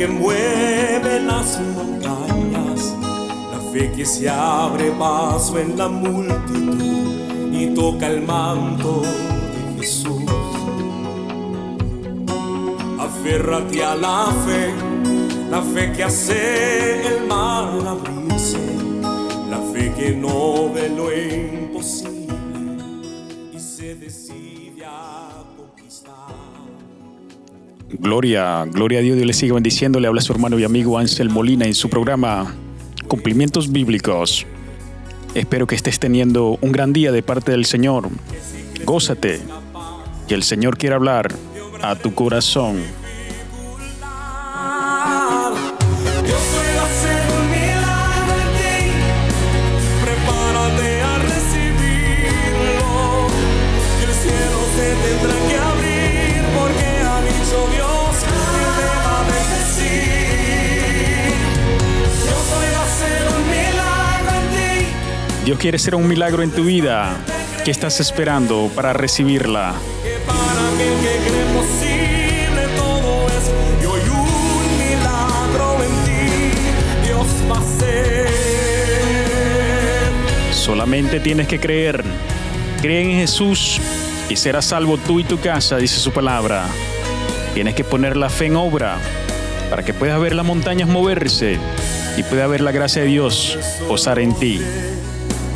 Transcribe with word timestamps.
que 0.00 0.08
mueve 0.08 1.20
las 1.20 1.60
montañas, 1.76 2.96
la 3.52 3.60
fe 3.70 3.92
que 3.94 4.06
se 4.06 4.30
abre 4.30 4.92
paso 4.92 5.58
en 5.58 5.76
la 5.76 5.88
multitud 5.90 7.52
y 7.52 7.74
toca 7.74 8.06
el 8.06 8.22
manto 8.22 9.02
de 9.02 9.78
Jesús. 9.78 10.22
Aférrate 12.98 13.84
a 13.84 13.94
la 13.94 14.28
fe, 14.46 14.72
la 15.50 15.60
fe 15.60 15.92
que 15.92 16.04
hace 16.04 17.06
el 17.06 17.26
mar 17.26 17.68
abrirse, 17.86 18.58
la 19.50 19.58
fe 19.70 19.92
que 19.92 20.12
no 20.12 20.72
ve 20.72 20.88
lo 20.88 21.12
Gloria, 28.00 28.64
gloria 28.64 29.00
a 29.00 29.02
Dios, 29.02 29.16
Dios 29.16 29.26
le 29.26 29.34
sigue 29.34 29.52
bendiciendo. 29.52 30.00
Le 30.00 30.08
habla 30.08 30.22
su 30.22 30.32
hermano 30.32 30.58
y 30.58 30.64
amigo 30.64 30.98
Ansel 30.98 31.28
Molina 31.28 31.66
en 31.66 31.74
su 31.74 31.90
programa 31.90 32.54
Cumplimientos 33.08 33.70
Bíblicos. 33.70 34.46
Espero 35.34 35.66
que 35.66 35.74
estés 35.74 36.00
teniendo 36.00 36.58
un 36.62 36.72
gran 36.72 36.94
día 36.94 37.12
de 37.12 37.22
parte 37.22 37.52
del 37.52 37.66
Señor. 37.66 38.08
Gózate, 38.86 39.42
que 40.26 40.34
el 40.34 40.42
Señor 40.44 40.78
quiere 40.78 40.94
hablar 40.94 41.30
a 41.82 41.94
tu 41.94 42.14
corazón. 42.14 42.78
Dios 65.50 65.58
quiere 65.58 65.78
hacer 65.78 65.96
un 65.96 66.06
milagro 66.06 66.44
en 66.44 66.52
tu 66.52 66.62
vida. 66.62 67.16
¿Qué 67.64 67.72
estás 67.72 67.98
esperando 67.98 68.70
para 68.72 68.92
recibirla? 68.92 69.74
Solamente 80.52 81.18
tienes 81.18 81.48
que 81.48 81.58
creer. 81.58 82.04
Cree 82.80 83.02
en 83.02 83.18
Jesús 83.18 83.80
y 84.28 84.36
serás 84.36 84.66
salvo 84.66 84.98
tú 84.98 85.18
y 85.18 85.24
tu 85.24 85.40
casa, 85.40 85.78
dice 85.78 85.98
su 85.98 86.12
palabra. 86.12 86.68
Tienes 87.54 87.74
que 87.74 87.82
poner 87.82 88.16
la 88.16 88.30
fe 88.30 88.46
en 88.46 88.54
obra 88.54 88.98
para 89.68 89.84
que 89.84 89.94
puedas 89.94 90.20
ver 90.20 90.36
las 90.36 90.46
montañas 90.46 90.88
moverse 90.88 91.58
y 92.16 92.22
pueda 92.22 92.46
ver 92.46 92.60
la 92.60 92.70
gracia 92.70 93.02
de 93.02 93.08
Dios 93.08 93.58
posar 93.88 94.20
en 94.20 94.32
ti. 94.36 94.60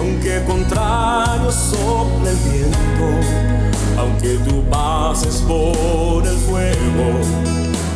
Aunque 0.04 0.42
contrario 0.44 1.50
sople 1.50 2.30
el 2.30 2.36
viento, 2.52 3.98
aunque 3.98 4.36
tú 4.46 4.62
pases 4.68 5.36
por 5.48 6.26
el 6.26 6.36
fuego, 6.36 7.20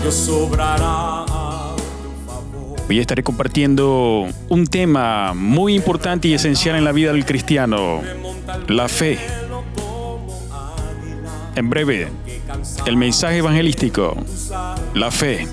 Dios 0.00 0.28
obrará 0.30 1.24
a 1.24 1.76
tu 1.76 2.26
favor. 2.26 2.80
Hoy 2.88 2.98
estaré 2.98 3.22
compartiendo 3.22 4.26
un 4.48 4.66
tema 4.66 5.34
muy 5.34 5.74
importante 5.74 6.28
y 6.28 6.32
esencial 6.32 6.76
en 6.76 6.84
la 6.84 6.92
vida 6.92 7.12
del 7.12 7.26
cristiano, 7.26 8.00
la 8.68 8.88
fe. 8.88 9.18
En 11.56 11.68
breve, 11.68 12.08
el 12.86 12.96
mensaje 12.96 13.36
evangelístico, 13.38 14.16
la 14.94 15.10
fe, 15.10 15.46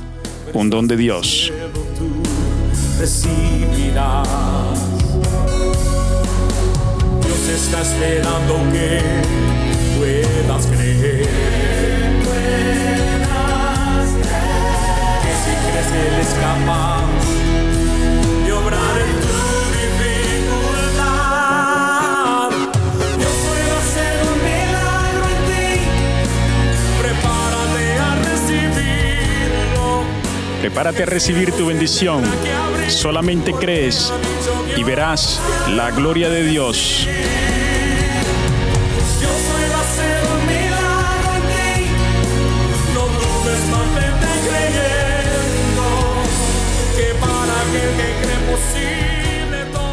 un 0.54 0.70
don 0.70 0.88
de 0.88 0.96
Dios. 0.96 1.52
Dios 7.46 7.62
está 7.62 7.82
esperando 7.82 8.56
que 8.72 9.02
puedas 10.00 10.66
creer. 10.66 11.28
Que 15.22 15.34
si 15.44 15.52
crees 15.62 15.88
que 15.92 16.00
Él 16.08 16.16
es 16.22 16.34
capaz 16.42 17.06
de 18.46 18.52
obrar 18.52 18.98
en 19.00 19.16
tu 19.22 19.38
dificultad. 20.90 21.20
Dios 23.16 23.36
puede 23.48 23.72
hacer 23.78 24.16
un 24.26 24.38
milagro 24.44 25.26
en 25.30 25.40
ti. 25.46 25.70
Prepárate 27.00 27.86
a 28.00 28.02
recibirlo. 28.24 29.86
Prepárate 30.62 31.04
a 31.04 31.06
recibir 31.06 31.52
tu 31.52 31.68
bendición. 31.68 32.24
Solamente 32.88 33.54
crees 33.54 34.12
y 34.78 34.84
verás 34.84 35.42
la 35.70 35.92
gloria 35.92 36.30
de 36.30 36.44
Dios. 36.44 37.08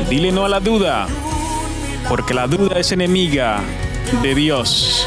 Dile 0.08 0.30
no 0.30 0.44
a 0.44 0.48
la 0.48 0.60
duda, 0.60 1.06
porque 2.08 2.34
la 2.34 2.46
duda 2.46 2.78
es 2.78 2.92
enemiga 2.92 3.60
de 4.22 4.34
Dios. 4.34 5.06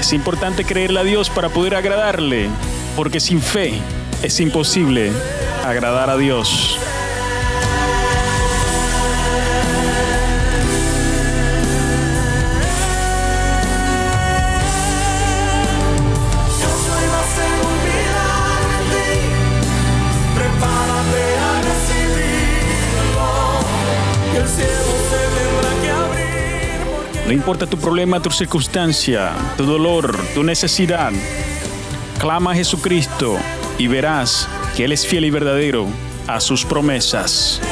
Es 0.00 0.12
importante 0.12 0.64
creerle 0.64 1.00
a 1.00 1.04
Dios 1.04 1.28
para 1.28 1.50
poder 1.50 1.74
agradarle, 1.74 2.48
porque 2.96 3.20
sin 3.20 3.42
fe 3.42 3.74
es 4.22 4.40
imposible 4.40 5.12
agradar 5.62 6.08
a. 6.08 6.16
Dios 6.16 6.78
No 27.26 27.32
importa 27.32 27.66
tu 27.66 27.78
problema, 27.78 28.20
tu 28.20 28.30
circunstancia, 28.30 29.32
tu 29.56 29.64
dolor, 29.64 30.14
tu 30.34 30.42
necesidad, 30.42 31.10
clama 32.18 32.52
a 32.52 32.54
Jesucristo 32.54 33.38
y 33.78 33.86
verás 33.86 34.46
que 34.76 34.84
Él 34.84 34.92
es 34.92 35.06
fiel 35.06 35.24
y 35.24 35.30
verdadero 35.30 35.86
a 36.26 36.38
sus 36.40 36.66
promesas. 36.66 37.62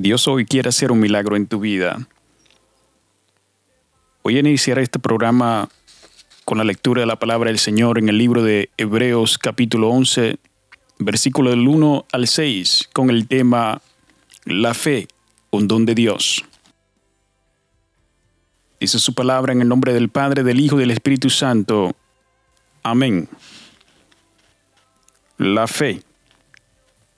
Dios 0.00 0.28
hoy 0.28 0.46
quiere 0.46 0.68
hacer 0.68 0.92
un 0.92 1.00
milagro 1.00 1.34
en 1.34 1.48
tu 1.48 1.58
vida. 1.58 2.06
Voy 4.22 4.36
a 4.36 4.38
iniciar 4.38 4.78
este 4.78 5.00
programa 5.00 5.68
con 6.44 6.56
la 6.56 6.62
lectura 6.62 7.00
de 7.00 7.06
la 7.06 7.18
palabra 7.18 7.50
del 7.50 7.58
Señor 7.58 7.98
en 7.98 8.08
el 8.08 8.16
libro 8.16 8.44
de 8.44 8.70
Hebreos 8.76 9.38
capítulo 9.38 9.88
11, 9.88 10.38
versículo 11.00 11.50
del 11.50 11.66
1 11.66 12.06
al 12.12 12.28
6, 12.28 12.90
con 12.92 13.10
el 13.10 13.26
tema 13.26 13.82
La 14.44 14.72
fe, 14.72 15.08
un 15.50 15.66
don 15.66 15.84
de 15.84 15.96
Dios. 15.96 16.44
Dice 18.78 19.00
su 19.00 19.14
palabra 19.14 19.52
en 19.52 19.62
el 19.62 19.68
nombre 19.68 19.92
del 19.92 20.10
Padre, 20.10 20.44
del 20.44 20.60
Hijo 20.60 20.76
y 20.76 20.82
del 20.82 20.92
Espíritu 20.92 21.28
Santo. 21.28 21.96
Amén. 22.84 23.28
La 25.38 25.66
fe. 25.66 26.04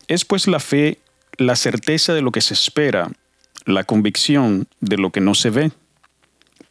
Es 0.09 0.25
pues 0.25 0.49
la 0.49 0.61
fe 0.61 0.99
la 1.41 1.57
certeza 1.57 2.13
de 2.13 2.21
lo 2.21 2.33
que 2.33 2.43
se 2.43 2.53
espera, 2.53 3.11
la 3.65 3.85
convicción 3.85 4.69
de 4.81 4.99
lo 4.99 5.11
que 5.11 5.23
no 5.23 5.35
se 5.35 5.49
ve, 5.49 5.73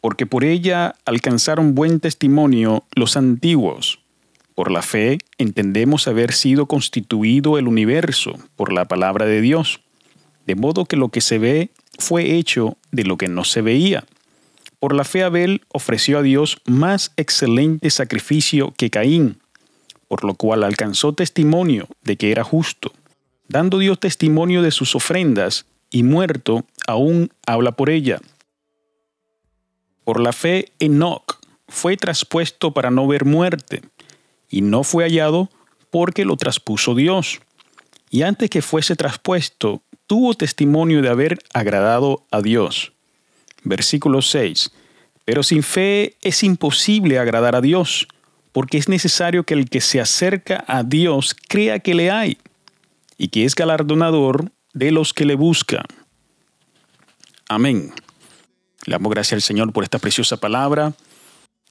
porque 0.00 0.26
por 0.26 0.44
ella 0.44 0.94
alcanzaron 1.04 1.74
buen 1.74 1.98
testimonio 1.98 2.84
los 2.94 3.16
antiguos. 3.16 3.98
Por 4.54 4.70
la 4.70 4.82
fe 4.82 5.18
entendemos 5.38 6.06
haber 6.06 6.32
sido 6.32 6.66
constituido 6.66 7.58
el 7.58 7.66
universo 7.66 8.38
por 8.54 8.72
la 8.72 8.84
palabra 8.84 9.26
de 9.26 9.40
Dios, 9.40 9.80
de 10.46 10.54
modo 10.54 10.84
que 10.84 10.96
lo 10.96 11.08
que 11.08 11.20
se 11.20 11.38
ve 11.38 11.70
fue 11.98 12.36
hecho 12.36 12.76
de 12.92 13.02
lo 13.02 13.16
que 13.16 13.26
no 13.26 13.42
se 13.42 13.62
veía. 13.62 14.04
Por 14.78 14.94
la 14.94 15.02
fe 15.02 15.24
Abel 15.24 15.62
ofreció 15.72 16.20
a 16.20 16.22
Dios 16.22 16.58
más 16.64 17.10
excelente 17.16 17.90
sacrificio 17.90 18.72
que 18.76 18.88
Caín, 18.88 19.40
por 20.06 20.22
lo 20.22 20.34
cual 20.34 20.62
alcanzó 20.62 21.12
testimonio 21.12 21.88
de 22.04 22.16
que 22.16 22.30
era 22.30 22.44
justo, 22.44 22.92
dando 23.50 23.78
Dios 23.78 23.98
testimonio 23.98 24.62
de 24.62 24.70
sus 24.70 24.94
ofrendas, 24.94 25.66
y 25.90 26.04
muerto 26.04 26.64
aún 26.86 27.32
habla 27.44 27.72
por 27.72 27.90
ella. 27.90 28.20
Por 30.04 30.20
la 30.20 30.32
fe 30.32 30.70
Enoch 30.78 31.40
fue 31.66 31.96
traspuesto 31.96 32.72
para 32.72 32.92
no 32.92 33.08
ver 33.08 33.24
muerte, 33.24 33.82
y 34.48 34.62
no 34.62 34.84
fue 34.84 35.02
hallado 35.02 35.50
porque 35.90 36.24
lo 36.24 36.36
traspuso 36.36 36.94
Dios. 36.94 37.40
Y 38.08 38.22
antes 38.22 38.50
que 38.50 38.62
fuese 38.62 38.94
traspuesto, 38.94 39.82
tuvo 40.06 40.34
testimonio 40.34 41.02
de 41.02 41.08
haber 41.08 41.38
agradado 41.52 42.24
a 42.30 42.42
Dios. 42.42 42.92
Versículo 43.64 44.22
6. 44.22 44.70
Pero 45.24 45.42
sin 45.42 45.64
fe 45.64 46.14
es 46.22 46.44
imposible 46.44 47.18
agradar 47.18 47.56
a 47.56 47.60
Dios, 47.60 48.06
porque 48.52 48.78
es 48.78 48.88
necesario 48.88 49.42
que 49.42 49.54
el 49.54 49.68
que 49.68 49.80
se 49.80 50.00
acerca 50.00 50.64
a 50.68 50.84
Dios 50.84 51.34
crea 51.48 51.80
que 51.80 51.94
le 51.94 52.12
hay 52.12 52.38
y 53.20 53.28
que 53.28 53.44
es 53.44 53.54
galardonador 53.54 54.50
de 54.72 54.92
los 54.92 55.12
que 55.12 55.24
le 55.24 55.34
buscan. 55.34 55.84
Amén. 57.48 57.92
Le 58.86 58.92
damos 58.92 59.10
gracias 59.10 59.34
al 59.34 59.42
Señor 59.42 59.72
por 59.72 59.84
esta 59.84 59.98
preciosa 59.98 60.38
palabra. 60.38 60.94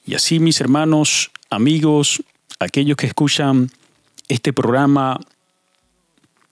Y 0.06 0.13
así, 0.13 0.40
mis 0.40 0.62
hermanos, 0.62 1.31
amigos, 1.50 2.22
aquellos 2.60 2.98
que 2.98 3.07
escuchan 3.07 3.72
este 4.28 4.54
programa, 4.54 5.19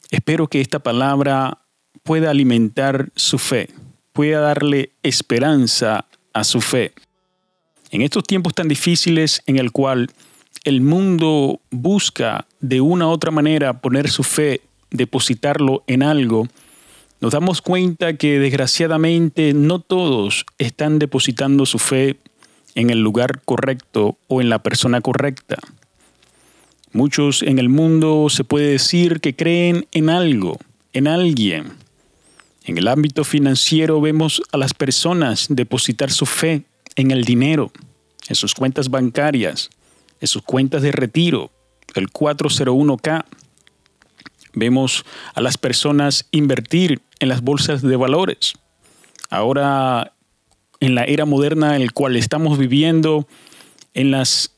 espero 0.09 0.47
que 0.47 0.61
esta 0.61 0.79
palabra 0.79 1.59
pueda 2.03 2.31
alimentar 2.31 3.09
su 3.15 3.38
fe 3.38 3.69
pueda 4.17 4.39
darle 4.39 4.93
esperanza 5.03 6.07
a 6.33 6.43
su 6.43 6.59
fe. 6.59 6.91
En 7.91 8.01
estos 8.01 8.23
tiempos 8.23 8.55
tan 8.55 8.67
difíciles 8.67 9.43
en 9.45 9.57
el 9.57 9.71
cual 9.71 10.09
el 10.63 10.81
mundo 10.81 11.61
busca 11.69 12.47
de 12.59 12.81
una 12.81 13.05
u 13.05 13.11
otra 13.11 13.29
manera 13.29 13.79
poner 13.79 14.09
su 14.09 14.23
fe, 14.23 14.61
depositarlo 14.92 15.84
en 15.88 16.04
algo, 16.04 16.48
nos 17.19 17.34
damos 17.34 17.62
cuenta 17.62 18.16
que 18.18 18.39
desgraciadamente 18.39 19.54
no 19.54 19.80
todos 19.80 20.45
están 20.57 21.00
depositando 21.00 21.66
su 21.66 21.80
fe 21.80 22.18
en 22.75 22.89
el 22.89 23.01
lugar 23.01 23.42
correcto 23.44 24.18
o 24.28 24.42
en 24.42 24.50
la 24.50 24.62
persona 24.62 25.01
correcta. 25.01 25.57
Muchos 26.92 27.42
en 27.42 27.60
el 27.60 27.69
mundo 27.69 28.28
se 28.30 28.44
puede 28.44 28.72
decir 28.72 29.19
que 29.19 29.36
creen 29.36 29.88
en 29.92 30.10
algo, 30.10 30.57
en 30.94 31.07
alguien, 31.07 31.74
en 32.68 32.78
el 32.78 32.89
ámbito 32.89 33.24
financiero 33.24 34.01
vemos 34.01 34.42
a 34.51 34.57
las 34.57 34.74
personas 34.74 35.48
depositar 35.50 36.12
su 36.12 36.25
fe 36.25 36.63
en 36.98 37.12
el 37.12 37.24
dinero, 37.24 37.72
en 38.28 38.36
sus 38.36 38.54
cuentas 38.54 38.89
bancarias, 38.89 39.69
en 40.19 40.28
sus 40.28 40.42
cuentas 40.42 40.81
de 40.81 40.92
retiro, 40.92 41.50
el 41.95 42.10
401k. 42.10 43.24
Vemos 44.53 45.05
a 45.33 45.41
las 45.41 45.57
personas 45.57 46.27
invertir 46.31 47.01
en 47.19 47.29
las 47.29 47.41
bolsas 47.41 47.81
de 47.81 47.95
valores. 47.95 48.53
Ahora, 49.29 50.13
en 50.79 50.95
la 50.95 51.03
era 51.03 51.25
moderna 51.25 51.75
en 51.75 51.85
la 51.85 51.91
cual 51.91 52.15
estamos 52.15 52.57
viviendo, 52.57 53.27
en 53.94 54.11
las 54.11 54.53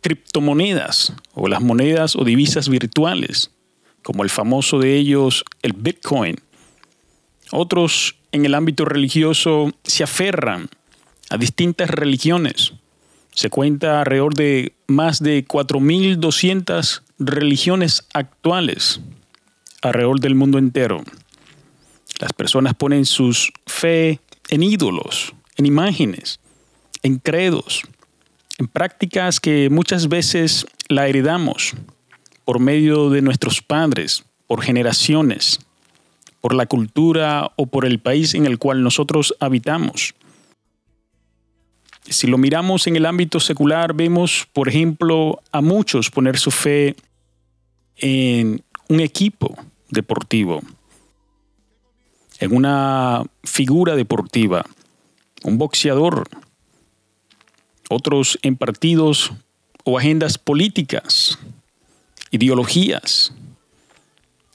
criptomonedas 0.00 1.12
o 1.34 1.48
las 1.48 1.62
monedas 1.62 2.16
o 2.16 2.24
divisas 2.24 2.68
virtuales, 2.68 3.50
como 4.02 4.22
el 4.22 4.30
famoso 4.30 4.78
de 4.78 4.96
ellos, 4.96 5.44
el 5.62 5.72
Bitcoin, 5.72 6.36
otros 7.50 8.16
en 8.32 8.44
el 8.44 8.54
ámbito 8.54 8.84
religioso 8.84 9.72
se 9.84 10.04
aferran 10.04 10.68
a 11.30 11.36
distintas 11.36 11.90
religiones. 11.90 12.72
Se 13.32 13.50
cuenta 13.50 14.00
alrededor 14.00 14.34
de 14.34 14.74
más 14.86 15.22
de 15.22 15.46
4.200 15.46 17.02
religiones 17.18 18.06
actuales 18.12 19.00
alrededor 19.82 20.20
del 20.20 20.34
mundo 20.34 20.58
entero. 20.58 21.02
Las 22.18 22.32
personas 22.32 22.74
ponen 22.74 23.04
su 23.04 23.36
fe 23.66 24.20
en 24.48 24.62
ídolos, 24.62 25.34
en 25.56 25.66
imágenes, 25.66 26.40
en 27.02 27.18
credos, 27.18 27.82
en 28.58 28.68
prácticas 28.68 29.40
que 29.40 29.68
muchas 29.70 30.08
veces 30.08 30.66
la 30.88 31.08
heredamos 31.08 31.74
por 32.44 32.58
medio 32.58 33.10
de 33.10 33.22
nuestros 33.22 33.60
padres, 33.62 34.24
por 34.46 34.62
generaciones 34.62 35.60
por 36.46 36.54
la 36.54 36.66
cultura 36.66 37.50
o 37.56 37.66
por 37.66 37.84
el 37.84 37.98
país 37.98 38.32
en 38.34 38.46
el 38.46 38.58
cual 38.58 38.84
nosotros 38.84 39.34
habitamos. 39.40 40.14
Si 42.08 42.26
lo 42.26 42.38
miramos 42.38 42.86
en 42.86 42.96
el 42.96 43.06
ámbito 43.06 43.40
secular, 43.40 43.94
vemos, 43.94 44.48
por 44.52 44.68
ejemplo, 44.68 45.40
a 45.52 45.60
muchos 45.60 46.10
poner 46.10 46.38
su 46.38 46.50
fe 46.50 46.94
en 47.96 48.62
un 48.88 49.00
equipo 49.00 49.56
deportivo, 49.90 50.62
en 52.38 52.54
una 52.54 53.24
figura 53.42 53.96
deportiva, 53.96 54.64
un 55.42 55.58
boxeador, 55.58 56.28
otros 57.88 58.38
en 58.42 58.56
partidos 58.56 59.32
o 59.84 59.98
agendas 59.98 60.38
políticas, 60.38 61.38
ideologías, 62.30 63.32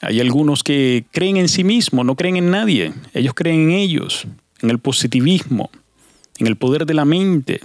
hay 0.01 0.19
algunos 0.19 0.63
que 0.63 1.05
creen 1.11 1.37
en 1.37 1.47
sí 1.47 1.63
mismos, 1.63 2.03
no 2.05 2.15
creen 2.15 2.37
en 2.37 2.49
nadie. 2.49 2.91
Ellos 3.13 3.35
creen 3.35 3.69
en 3.69 3.71
ellos, 3.71 4.25
en 4.61 4.71
el 4.71 4.79
positivismo, 4.79 5.69
en 6.41 6.47
el 6.47 6.55
poder 6.55 6.87
de 6.87 6.95
la 6.95 7.05
mente, 7.05 7.61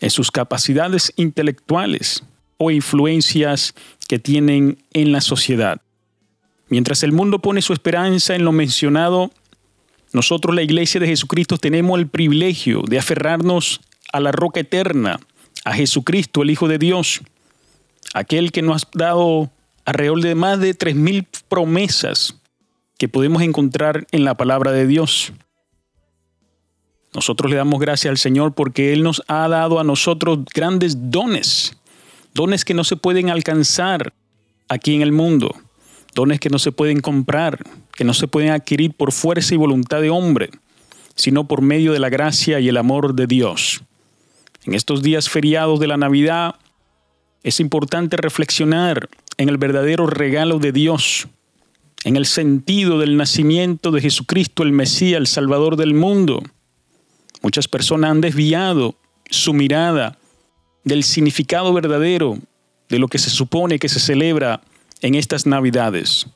en 0.00 0.10
sus 0.10 0.32
capacidades 0.32 1.12
intelectuales 1.14 2.24
o 2.56 2.72
influencias 2.72 3.76
que 4.08 4.18
tienen 4.18 4.78
en 4.92 5.12
la 5.12 5.20
sociedad. 5.20 5.80
Mientras 6.68 7.04
el 7.04 7.12
mundo 7.12 7.38
pone 7.38 7.62
su 7.62 7.72
esperanza 7.72 8.34
en 8.34 8.44
lo 8.44 8.50
mencionado, 8.50 9.30
nosotros 10.12 10.52
la 10.52 10.62
Iglesia 10.62 11.00
de 11.00 11.06
Jesucristo 11.06 11.58
tenemos 11.58 11.96
el 11.96 12.08
privilegio 12.08 12.82
de 12.88 12.98
aferrarnos 12.98 13.80
a 14.12 14.18
la 14.18 14.32
roca 14.32 14.58
eterna, 14.58 15.20
a 15.64 15.74
Jesucristo, 15.74 16.42
el 16.42 16.50
Hijo 16.50 16.66
de 16.66 16.78
Dios, 16.78 17.20
aquel 18.14 18.50
que 18.50 18.62
nos 18.62 18.82
ha 18.82 18.88
dado 18.94 19.48
alrededor 19.84 20.22
de 20.22 20.34
más 20.34 20.58
de 20.58 20.76
3.000 20.76 21.24
promesas 21.48 22.34
que 22.98 23.08
podemos 23.08 23.42
encontrar 23.42 24.08
en 24.10 24.24
la 24.24 24.36
palabra 24.36 24.72
de 24.72 24.88
Dios. 24.88 25.32
Nosotros 27.14 27.50
le 27.50 27.56
damos 27.56 27.80
gracias 27.80 28.10
al 28.10 28.18
Señor 28.18 28.54
porque 28.54 28.92
Él 28.92 29.02
nos 29.02 29.22
ha 29.28 29.48
dado 29.48 29.80
a 29.80 29.84
nosotros 29.84 30.40
grandes 30.54 31.10
dones, 31.10 31.76
dones 32.34 32.64
que 32.64 32.74
no 32.74 32.84
se 32.84 32.96
pueden 32.96 33.30
alcanzar 33.30 34.12
aquí 34.68 34.94
en 34.94 35.02
el 35.02 35.12
mundo, 35.12 35.54
dones 36.14 36.38
que 36.40 36.50
no 36.50 36.58
se 36.58 36.72
pueden 36.72 37.00
comprar, 37.00 37.58
que 37.94 38.04
no 38.04 38.14
se 38.14 38.28
pueden 38.28 38.50
adquirir 38.50 38.92
por 38.92 39.12
fuerza 39.12 39.54
y 39.54 39.58
voluntad 39.58 40.00
de 40.00 40.10
hombre, 40.10 40.50
sino 41.14 41.48
por 41.48 41.62
medio 41.62 41.92
de 41.92 41.98
la 41.98 42.10
gracia 42.10 42.60
y 42.60 42.68
el 42.68 42.76
amor 42.76 43.14
de 43.14 43.26
Dios. 43.26 43.82
En 44.64 44.74
estos 44.74 45.02
días 45.02 45.28
feriados 45.28 45.80
de 45.80 45.86
la 45.86 45.96
Navidad 45.96 46.56
es 47.42 47.58
importante 47.60 48.16
reflexionar 48.16 49.08
en 49.38 49.48
el 49.48 49.56
verdadero 49.56 50.06
regalo 50.06 50.58
de 50.58 50.72
Dios, 50.72 51.28
en 52.04 52.16
el 52.16 52.26
sentido 52.26 52.98
del 52.98 53.16
nacimiento 53.16 53.90
de 53.90 54.00
Jesucristo, 54.00 54.62
el 54.62 54.72
Mesías, 54.72 55.18
el 55.18 55.26
Salvador 55.26 55.76
del 55.76 55.94
mundo. 55.94 56.42
Muchas 57.42 57.68
personas 57.68 58.10
han 58.10 58.20
desviado 58.20 58.94
su 59.30 59.52
mirada 59.52 60.18
del 60.84 61.04
significado 61.04 61.72
verdadero 61.72 62.38
de 62.88 62.98
lo 62.98 63.08
que 63.08 63.18
se 63.18 63.30
supone 63.30 63.78
que 63.78 63.88
se 63.88 64.00
celebra 64.00 64.60
en 65.02 65.14
estas 65.14 65.46
Navidades. 65.46 66.26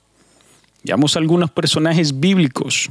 Veamos 0.84 1.16
algunos 1.16 1.50
personajes 1.50 2.18
bíblicos 2.20 2.90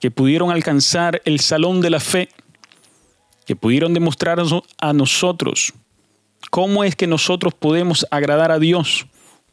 que 0.00 0.10
pudieron 0.10 0.50
alcanzar 0.50 1.22
el 1.24 1.40
salón 1.40 1.80
de 1.80 1.90
la 1.90 2.00
fe, 2.00 2.28
que 3.46 3.56
pudieron 3.56 3.94
demostrar 3.94 4.40
a 4.78 4.92
nosotros 4.92 5.72
cómo 6.50 6.84
es 6.84 6.96
que 6.96 7.06
nosotros 7.06 7.54
podemos 7.54 8.06
agradar 8.10 8.50
a 8.52 8.58
Dios 8.58 9.06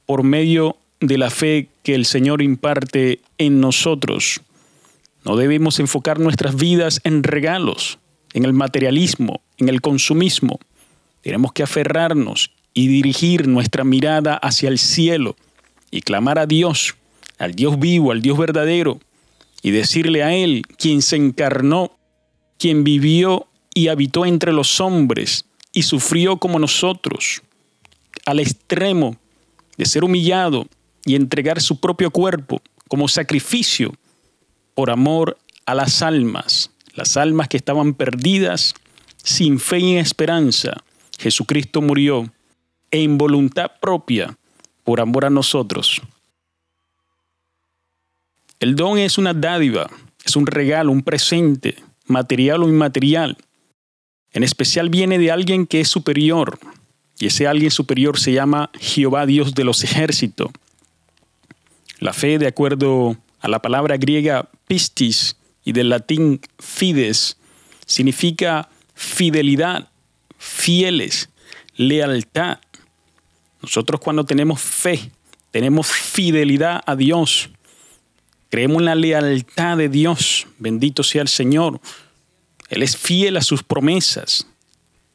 por 0.06 0.24
medio 0.24 0.78
de 1.00 1.18
la 1.18 1.30
fe 1.30 1.70
que 1.84 1.96
el 1.96 2.06
Señor 2.06 2.42
imparte 2.42 3.22
en 3.38 3.60
nosotros. 3.60 4.42
No 5.25 5.36
debemos 5.36 5.79
enfocar 5.79 6.20
nuestras 6.20 6.55
vidas 6.55 7.01
en 7.03 7.24
regalos, 7.24 7.98
en 8.34 8.46
el 8.46 8.53
materialismo, 8.53 9.41
en 9.58 9.70
el 9.70 9.82
consumismo. 9.82 10.60
Tenemos 11.22 11.51
que 11.51 11.63
aferrarnos 11.63 12.51
y 12.75 12.88
dirigir 12.88 13.48
nuestra 13.48 13.84
mirada 13.84 14.36
hacia 14.36 14.70
el 14.70 14.77
cielo 14.77 15.36
y 15.89 16.01
clamar 16.01 16.38
a 16.38 16.46
Dios, 16.46 16.96
al 17.39 17.53
Dios 17.55 17.79
vivo, 17.79 18.12
al 18.12 18.22
Dios 18.22 18.38
verdadero, 18.38 19.00
y 19.63 19.72
decirle 19.72 20.22
a 20.22 20.36
Él, 20.36 20.62
quien 20.77 21.01
se 21.01 21.15
encarnó, 21.15 21.98
quien 22.60 22.84
vivió 22.84 23.48
y 23.74 23.88
habitó 23.88 24.27
entre 24.27 24.53
los 24.53 24.79
hombres 24.79 25.46
y 25.72 25.82
sufrió 25.84 26.38
como 26.38 26.60
nosotros, 26.60 27.41
al 28.27 28.39
extremo 28.39 29.17
de 29.75 29.86
ser 29.86 30.03
humillado 30.03 30.67
y 31.03 31.15
entregar 31.15 31.62
su 31.62 31.79
propio 31.79 32.12
cuerpo 32.12 32.62
como 32.88 33.08
sacrificio 33.08 33.91
por 34.75 34.91
amor 34.91 35.38
a 35.65 35.74
las 35.74 36.03
almas, 36.03 36.70
las 36.94 37.17
almas 37.17 37.48
que 37.48 37.58
estaban 37.58 37.96
perdidas 37.96 38.75
sin 39.24 39.60
fe 39.60 39.79
y 39.79 39.98
esperanza, 39.98 40.84
Jesucristo 41.17 41.82
murió 41.82 42.32
en 42.91 43.17
voluntad 43.17 43.72
propia 43.82 44.38
por 44.84 45.01
amor 45.01 45.25
a 45.25 45.29
nosotros. 45.29 46.01
El 48.60 48.75
don 48.75 48.98
es 48.98 49.17
una 49.17 49.34
dádiva, 49.34 49.89
es 50.24 50.36
un 50.36 50.46
regalo, 50.46 50.91
un 50.91 51.01
presente, 51.01 51.75
material 52.05 52.63
o 52.63 52.70
inmaterial. 52.70 53.38
En 54.32 54.44
especial 54.44 54.89
viene 54.89 55.17
de 55.17 55.32
alguien 55.32 55.65
que 55.65 55.82
es 55.82 55.88
superior, 55.88 56.60
y 57.17 57.27
ese 57.27 57.48
alguien 57.48 57.72
superior 57.72 58.20
se 58.20 58.34
llama 58.34 58.70
Jehová 58.79 59.25
Dios 59.25 59.55
de 59.55 59.63
los 59.63 59.84
ejércitos. 59.84 60.51
La 62.00 62.13
fe, 62.13 62.38
de 62.38 62.48
acuerdo 62.48 63.17
a 63.46 63.48
la 63.48 63.62
palabra 63.62 63.98
griega 63.98 64.50
pistis 64.68 65.36
y 65.64 65.72
del 65.72 65.90
latín 65.90 66.42
fides, 66.58 67.38
significa 67.86 68.70
fidelidad, 68.96 69.88
fieles, 70.40 71.30
lealtad. 71.75 72.58
Nosotros 73.62 74.02
cuando 74.02 74.24
tenemos 74.24 74.60
fe, 74.60 75.12
tenemos 75.52 75.86
fidelidad 75.86 76.82
a 76.88 76.96
Dios. 76.96 77.52
Creemos 78.50 78.80
en 78.80 78.86
la 78.86 78.96
lealtad 78.96 79.78
de 79.78 79.90
Dios. 79.90 80.48
Bendito 80.58 81.04
sea 81.04 81.22
el 81.22 81.28
Señor. 81.28 81.80
Él 82.70 82.82
es 82.82 82.98
fiel 82.98 83.38
a 83.38 83.44
sus 83.44 83.62
promesas. 83.62 84.48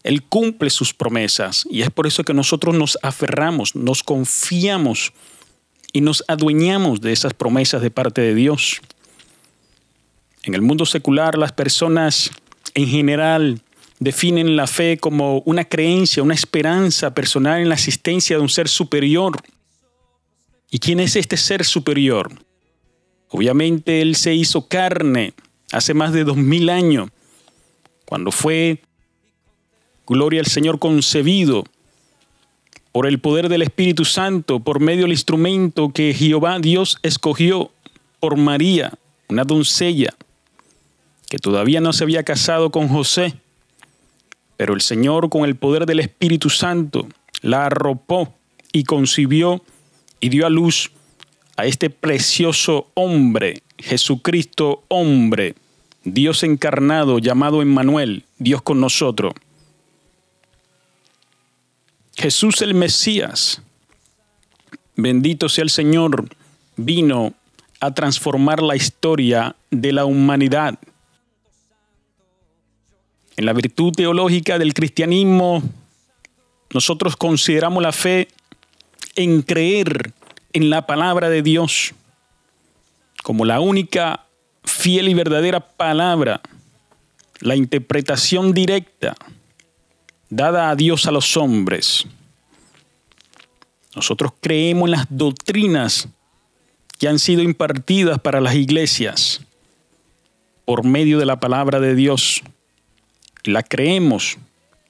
Él 0.05 0.23
cumple 0.23 0.71
sus 0.71 0.95
promesas. 0.95 1.67
Y 1.69 1.83
es 1.83 1.91
por 1.91 2.07
eso 2.07 2.23
que 2.23 2.33
nosotros 2.33 2.77
nos 2.77 2.97
aferramos, 3.03 3.75
nos 3.75 4.05
confiamos 4.05 5.13
y 5.93 6.01
nos 6.01 6.25
adueñamos 6.29 7.01
de 7.01 7.13
esas 7.13 7.35
promesas 7.35 7.83
de 7.83 7.91
parte 7.91 8.21
de 8.21 8.35
Dios. 8.35 8.81
En 10.43 10.55
el 10.55 10.63
mundo 10.63 10.87
secular 10.87 11.37
las 11.37 11.53
personas 11.53 12.31
en 12.75 12.87
general 12.87 13.63
definen 13.99 14.57
la 14.57 14.67
fe 14.67 14.99
como 14.99 15.41
una 15.41 15.65
creencia, 15.65 16.23
una 16.23 16.35
esperanza 16.35 17.15
personal 17.15 17.61
en 17.61 17.69
la 17.69 17.75
existencia 17.75 18.37
de 18.37 18.43
un 18.43 18.49
ser 18.49 18.69
superior. 18.69 19.37
¿Y 20.71 20.79
quién 20.79 21.01
es 21.01 21.17
este 21.17 21.37
ser 21.37 21.65
superior? 21.65 22.31
Obviamente 23.29 24.01
Él 24.01 24.17
se 24.17 24.35
hizo 24.35 24.67
carne 24.69 25.35
hace 25.73 25.95
más 25.95 26.13
de 26.13 26.25
dos 26.25 26.37
mil 26.37 26.69
años, 26.69 27.11
cuando 28.05 28.33
fue, 28.33 28.83
gloria 30.07 30.41
al 30.41 30.47
Señor, 30.47 30.79
concebido 30.79 31.65
por 32.93 33.07
el 33.07 33.21
poder 33.21 33.49
del 33.49 33.63
Espíritu 33.63 34.05
Santo, 34.05 34.61
por 34.61 34.81
medio 34.81 35.03
del 35.03 35.13
instrumento 35.13 35.91
que 35.91 36.13
Jehová 36.13 36.59
Dios 36.59 36.99
escogió 37.03 37.71
por 38.19 38.37
María, 38.37 38.93
una 39.29 39.45
doncella 39.45 40.15
que 41.29 41.39
todavía 41.39 41.81
no 41.81 41.93
se 41.93 42.03
había 42.03 42.25
casado 42.25 42.71
con 42.71 42.89
José, 42.89 43.35
pero 44.57 44.75
el 44.75 44.81
Señor 44.81 45.31
con 45.31 45.45
el 45.45 45.55
poder 45.55 45.87
del 45.87 46.01
Espíritu 46.01 46.51
Santo 46.51 47.07
la 47.41 47.67
arropó 47.67 48.35
y 48.73 48.85
concibió 48.85 49.63
y 50.19 50.29
dio 50.29 50.47
a 50.47 50.51
luz 50.51 50.91
a 51.57 51.67
este 51.67 51.89
precioso 51.89 52.91
hombre, 52.95 53.63
Jesucristo 53.79 54.83
hombre, 54.89 55.55
Dios 56.05 56.43
encarnado 56.43 57.19
llamado 57.19 57.63
Emmanuel, 57.63 58.25
Dios 58.39 58.63
con 58.63 58.81
nosotros. 58.81 59.33
Jesús 62.21 62.61
el 62.61 62.75
Mesías, 62.75 63.63
bendito 64.95 65.49
sea 65.49 65.65
el 65.65 65.71
Señor, 65.71 66.29
vino 66.77 67.33
a 67.81 67.95
transformar 67.95 68.63
la 68.63 68.77
historia 68.77 69.57
de 69.71 69.91
la 69.91 70.05
humanidad. 70.05 70.79
En 73.39 73.47
la 73.47 73.55
virtud 73.55 73.93
teológica 73.93 74.59
del 74.59 74.75
cristianismo, 74.75 75.63
nosotros 76.75 77.17
consideramos 77.17 77.83
la 77.83 77.93
fe 77.93 78.29
en 79.17 79.41
creer 79.41 80.13
en 80.53 80.69
la 80.69 80.87
palabra 80.87 81.31
de 81.31 81.41
Dios 81.41 81.95
como 83.23 83.47
la 83.47 83.61
única 83.61 84.27
fiel 84.63 85.09
y 85.09 85.15
verdadera 85.15 85.61
palabra, 85.61 86.43
la 87.41 87.57
interpretación 87.57 88.53
directa 88.53 89.17
dada 90.31 90.71
a 90.71 90.77
Dios 90.77 91.07
a 91.07 91.11
los 91.11 91.37
hombres. 91.37 92.07
Nosotros 93.95 94.33
creemos 94.41 94.87
en 94.87 94.93
las 94.93 95.07
doctrinas 95.11 96.09
que 96.99 97.09
han 97.09 97.19
sido 97.19 97.43
impartidas 97.43 98.19
para 98.21 98.41
las 98.41 98.55
iglesias 98.55 99.41
por 100.65 100.85
medio 100.85 101.19
de 101.19 101.27
la 101.27 101.41
palabra 101.41 101.81
de 101.81 101.97
Dios. 101.97 102.43
La 103.43 103.63
creemos, 103.65 104.39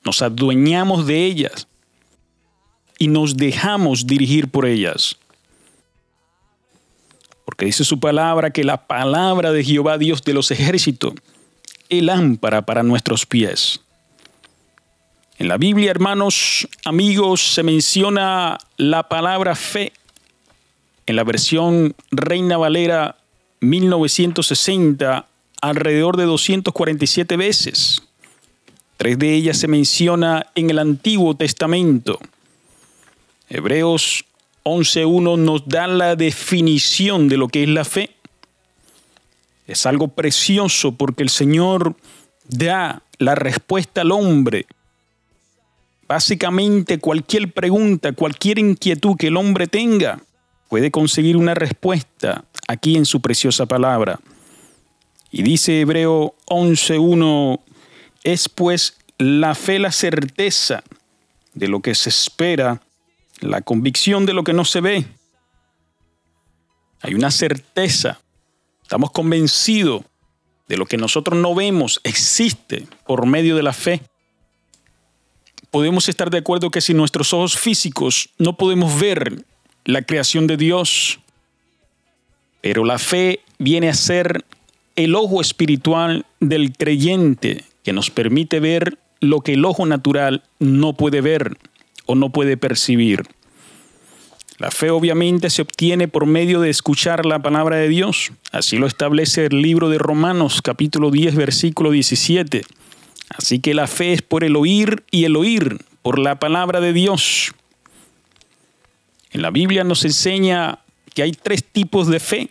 nos 0.05 0.21
adueñamos 0.21 1.07
de 1.07 1.25
ellas 1.25 1.67
y 2.99 3.09
nos 3.09 3.37
dejamos 3.37 4.07
dirigir 4.07 4.49
por 4.49 4.67
ellas. 4.67 5.17
Porque 7.47 7.65
dice 7.65 7.85
su 7.85 7.99
palabra 7.99 8.51
que 8.51 8.63
la 8.63 8.87
palabra 8.87 9.53
de 9.53 9.65
Jehová 9.65 9.97
Dios 9.97 10.23
de 10.23 10.35
los 10.35 10.51
ejércitos 10.51 11.15
es 11.89 12.03
lámpara 12.03 12.67
para 12.67 12.83
nuestros 12.83 13.25
pies 13.25 13.81
en 15.41 15.49
la 15.49 15.57
Biblia, 15.57 15.91
hermanos, 15.91 16.69
amigos, 16.85 17.55
se 17.55 17.63
menciona 17.63 18.59
la 18.77 19.09
palabra 19.09 19.57
fe 19.57 19.95
en 21.07 21.17
la 21.17 21.25
versión 21.25 21.97
Reina 22.11 22.59
Valera 22.59 23.17
1960 23.61 25.27
alrededor 25.63 26.19
de 26.19 26.25
247 26.25 27.39
veces. 27.39 28.03
Tres 28.99 29.19
de 29.19 29.35
ellas 29.35 29.57
se 29.57 29.67
menciona 29.67 30.45
en 30.55 30.69
el 30.69 30.79
Antiguo 30.79 31.35
Testamento. 31.35 32.19
Hebreos 33.49 34.27
11.1 34.65 35.39
nos 35.39 35.67
da 35.67 35.87
la 35.87 36.17
definición 36.17 37.31
de 37.31 37.39
lo 37.39 37.49
que 37.49 37.63
es 37.63 37.69
la 37.71 37.87
fe. 37.87 38.11
Es 39.67 39.87
algo 39.87 40.09
precioso 40.09 40.93
porque 40.93 41.23
el 41.23 41.31
Señor 41.31 41.97
da 42.47 43.03
la 43.17 43.35
respuesta 43.35 44.03
al 44.03 44.13
hombre 44.13 44.67
Básicamente 46.11 46.99
cualquier 46.99 47.53
pregunta, 47.53 48.11
cualquier 48.11 48.59
inquietud 48.59 49.17
que 49.17 49.29
el 49.29 49.37
hombre 49.37 49.69
tenga, 49.69 50.21
puede 50.69 50.91
conseguir 50.91 51.37
una 51.37 51.55
respuesta 51.55 52.47
aquí 52.67 52.97
en 52.97 53.05
su 53.05 53.21
preciosa 53.21 53.67
palabra. 53.67 54.19
Y 55.31 55.45
dice 55.45 55.81
Hebreo 55.81 56.35
11.1, 56.47 57.61
es 58.25 58.49
pues 58.49 58.97
la 59.19 59.55
fe 59.55 59.79
la 59.79 59.93
certeza 59.93 60.83
de 61.55 61.69
lo 61.69 61.79
que 61.79 61.95
se 61.95 62.09
espera, 62.09 62.83
la 63.39 63.61
convicción 63.61 64.27
de 64.27 64.35
lo 64.35 64.43
que 64.43 64.53
no 64.53 64.65
se 64.65 64.81
ve. 64.81 65.05
Hay 67.03 67.15
una 67.15 67.31
certeza, 67.31 68.21
estamos 68.83 69.13
convencidos 69.13 70.03
de 70.67 70.77
lo 70.77 70.87
que 70.87 70.97
nosotros 70.97 71.39
no 71.39 71.55
vemos, 71.55 72.01
existe 72.03 72.89
por 73.07 73.27
medio 73.27 73.55
de 73.55 73.63
la 73.63 73.73
fe 73.73 74.03
podemos 75.71 76.09
estar 76.09 76.31
de 76.31 76.39
acuerdo 76.39 76.71
que 76.71 76.81
sin 76.81 76.97
nuestros 76.97 77.33
ojos 77.33 77.57
físicos 77.57 78.31
no 78.39 78.57
podemos 78.57 78.99
ver 79.01 79.45
la 79.85 80.03
creación 80.03 80.47
de 80.47 80.57
Dios, 80.57 81.21
pero 82.61 82.85
la 82.85 82.99
fe 82.99 83.41
viene 83.59 83.89
a 83.89 83.95
ser 83.95 84.45
el 84.97 85.15
ojo 85.15 85.41
espiritual 85.41 86.27
del 86.41 86.73
creyente 86.73 87.65
que 87.83 87.93
nos 87.93 88.11
permite 88.11 88.61
ver 88.61 88.99
lo 89.21 89.41
que 89.41 89.55
el 89.55 89.65
ojo 89.65 89.87
natural 89.87 90.43
no 90.59 90.95
puede 90.95 91.21
ver 91.21 91.57
o 92.07 92.15
no 92.15 92.31
puede 92.31 92.57
percibir. 92.57 93.23
La 94.59 94.71
fe 94.71 94.91
obviamente 94.91 95.49
se 95.49 95.63
obtiene 95.63 96.07
por 96.07 96.27
medio 96.27 96.61
de 96.61 96.69
escuchar 96.69 97.25
la 97.25 97.41
palabra 97.41 97.77
de 97.77 97.89
Dios. 97.89 98.33
Así 98.53 98.77
lo 98.77 98.87
establece 98.87 99.47
el 99.47 99.63
libro 99.63 99.89
de 99.89 99.97
Romanos 99.97 100.61
capítulo 100.61 101.11
10 101.11 101.35
versículo 101.35 101.91
17. 101.91 102.63
Así 103.31 103.61
que 103.61 103.75
la 103.75 103.87
fe 103.87 104.13
es 104.13 104.23
por 104.23 104.45
el 104.45 104.57
oír 104.57 105.05
y 105.11 105.25
el 105.25 105.37
oír 105.37 105.79
por 106.03 106.19
la 106.19 106.39
palabra 106.39 106.81
de 106.81 106.93
Dios. 106.93 107.55
En 109.31 109.43
la 109.43 109.51
Biblia 109.51 109.85
nos 109.85 110.05
enseña 110.05 110.81
que 111.15 111.23
hay 111.23 111.33
tres 111.33 111.65
tipos 111.65 112.09
de 112.09 112.21
fe. 112.21 112.51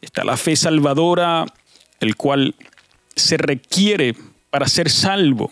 Está 0.00 0.24
la 0.24 0.36
fe 0.36 0.54
salvadora, 0.54 1.46
el 2.00 2.16
cual 2.16 2.54
se 3.16 3.36
requiere 3.36 4.14
para 4.50 4.68
ser 4.68 4.90
salvo. 4.90 5.50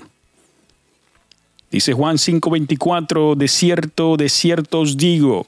Dice 1.71 1.93
Juan 1.93 2.17
5:24, 2.17 3.35
de 3.35 3.49
cierto, 3.49 4.17
de 4.17 4.29
cierto 4.29 4.81
os 4.81 4.97
digo, 4.97 5.47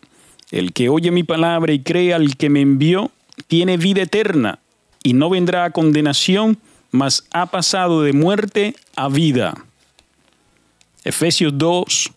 el 0.51 0.73
que 0.73 0.89
oye 0.89 1.11
mi 1.11 1.23
palabra 1.23 1.73
y 1.73 1.81
cree 1.81 2.13
al 2.13 2.37
que 2.37 2.51
me 2.51 2.61
envió, 2.61 3.13
tiene 3.47 3.77
vida 3.77 4.03
eterna 4.03 4.59
y 5.03 5.13
no 5.13 5.31
vendrá 5.31 5.65
a 5.65 5.71
condenación, 5.71 6.59
mas 6.91 7.27
ha 7.33 7.47
pasado 7.47 8.03
de 8.03 8.13
muerte 8.13 8.75
a 8.97 9.09
vida. 9.09 9.55
Efesios 11.05 11.53
2, 11.57 12.11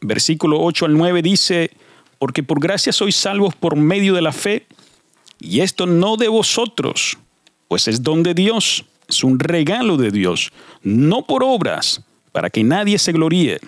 versículo 0.00 0.60
8 0.60 0.86
al 0.86 0.96
9 0.96 1.22
dice, 1.22 1.70
porque 2.18 2.42
por 2.42 2.60
gracia 2.60 2.92
sois 2.92 3.16
salvos 3.16 3.54
por 3.54 3.76
medio 3.76 4.14
de 4.14 4.22
la 4.22 4.32
fe, 4.32 4.66
y 5.38 5.60
esto 5.60 5.86
no 5.86 6.16
de 6.16 6.28
vosotros, 6.28 7.18
pues 7.68 7.88
es 7.88 8.02
don 8.02 8.22
de 8.22 8.34
Dios, 8.34 8.84
es 9.08 9.24
un 9.24 9.38
regalo 9.38 9.96
de 9.96 10.10
Dios, 10.10 10.52
no 10.82 11.26
por 11.26 11.42
obras, 11.42 12.04
para 12.30 12.48
que 12.48 12.62
nadie 12.62 12.98
se 12.98 13.12
gloríe. 13.12 13.60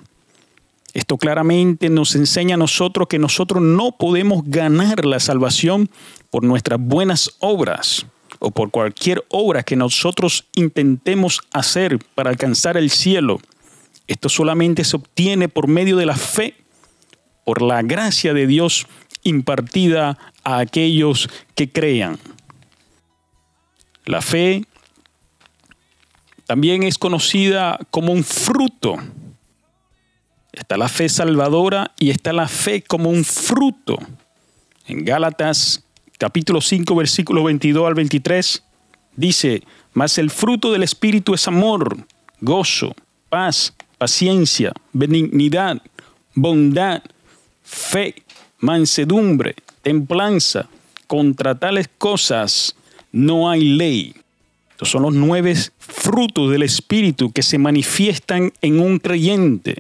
Esto 0.93 1.19
claramente 1.19 1.91
nos 1.91 2.15
enseña 2.15 2.55
a 2.55 2.59
nosotros 2.59 3.09
que 3.09 3.19
nosotros 3.19 3.61
no 3.61 3.97
podemos 3.99 4.43
ganar 4.47 5.05
la 5.05 5.19
salvación 5.19 5.91
por 6.31 6.45
nuestras 6.45 6.79
buenas 6.81 7.33
obras 7.41 8.07
o 8.45 8.51
por 8.51 8.71
cualquier 8.71 9.25
obra 9.31 9.63
que 9.63 9.75
nosotros 9.75 10.45
intentemos 10.55 11.41
hacer 11.51 11.99
para 12.15 12.29
alcanzar 12.29 12.77
el 12.77 12.91
cielo. 12.91 13.41
Esto 14.07 14.29
solamente 14.29 14.85
se 14.85 14.97
obtiene 14.97 15.49
por 15.49 15.67
medio 15.67 15.97
de 15.97 16.05
la 16.05 16.15
fe, 16.15 16.55
por 17.45 17.63
la 17.63 17.81
gracia 17.81 18.35
de 18.35 18.47
Dios 18.47 18.87
impartida 19.23 20.19
a 20.45 20.59
aquellos 20.59 21.31
que 21.55 21.73
crean. 21.73 22.19
La 24.05 24.21
fe 24.21 24.67
también 26.47 26.83
es 26.83 26.99
conocida 26.99 27.79
como 27.91 28.13
un 28.13 28.25
fruto. 28.25 28.99
Está 30.53 30.77
la 30.77 30.89
fe 30.89 31.09
salvadora 31.09 31.93
y 31.99 32.11
está 32.11 32.35
la 32.35 32.47
fe 32.47 32.83
como 32.83 33.09
un 33.09 33.25
fruto. 33.25 33.99
En 34.87 35.07
Gálatas 35.07 35.84
capítulo 36.19 36.61
5 36.61 36.95
versículo 36.95 37.45
22 37.45 37.87
al 37.87 37.95
23 37.95 38.63
dice, 39.17 39.63
mas 39.93 40.19
el 40.19 40.31
fruto 40.31 40.73
del 40.73 40.83
Espíritu 40.83 41.35
es 41.35 41.47
amor, 41.49 41.97
gozo, 42.41 42.95
paz, 43.29 43.75
paciencia, 43.99 44.73
benignidad, 44.93 45.81
bondad, 46.35 47.03
fe, 47.63 48.15
mansedumbre, 48.59 49.55
templanza. 49.83 50.69
Contra 51.07 51.55
tales 51.55 51.89
cosas 51.99 52.75
no 53.13 53.51
hay 53.51 53.63
ley. 53.63 54.15
Estos 54.71 54.91
son 54.91 55.03
los 55.03 55.15
nueve 55.15 55.55
frutos 55.79 56.51
del 56.51 56.63
Espíritu 56.63 57.31
que 57.31 57.43
se 57.43 57.59
manifiestan 57.59 58.53
en 58.63 58.81
un 58.81 58.99
creyente. 58.99 59.77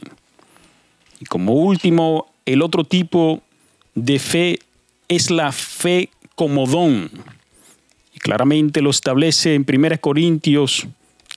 Y 1.18 1.24
como 1.24 1.54
último, 1.54 2.26
el 2.44 2.62
otro 2.62 2.84
tipo 2.84 3.42
de 3.94 4.18
fe 4.18 4.58
es 5.08 5.30
la 5.30 5.50
fe 5.50 6.10
como 6.34 6.66
don. 6.66 7.10
Y 8.14 8.18
claramente 8.18 8.80
lo 8.82 8.90
establece 8.90 9.54
en 9.54 9.66
1 9.68 10.00
Corintios 10.00 10.86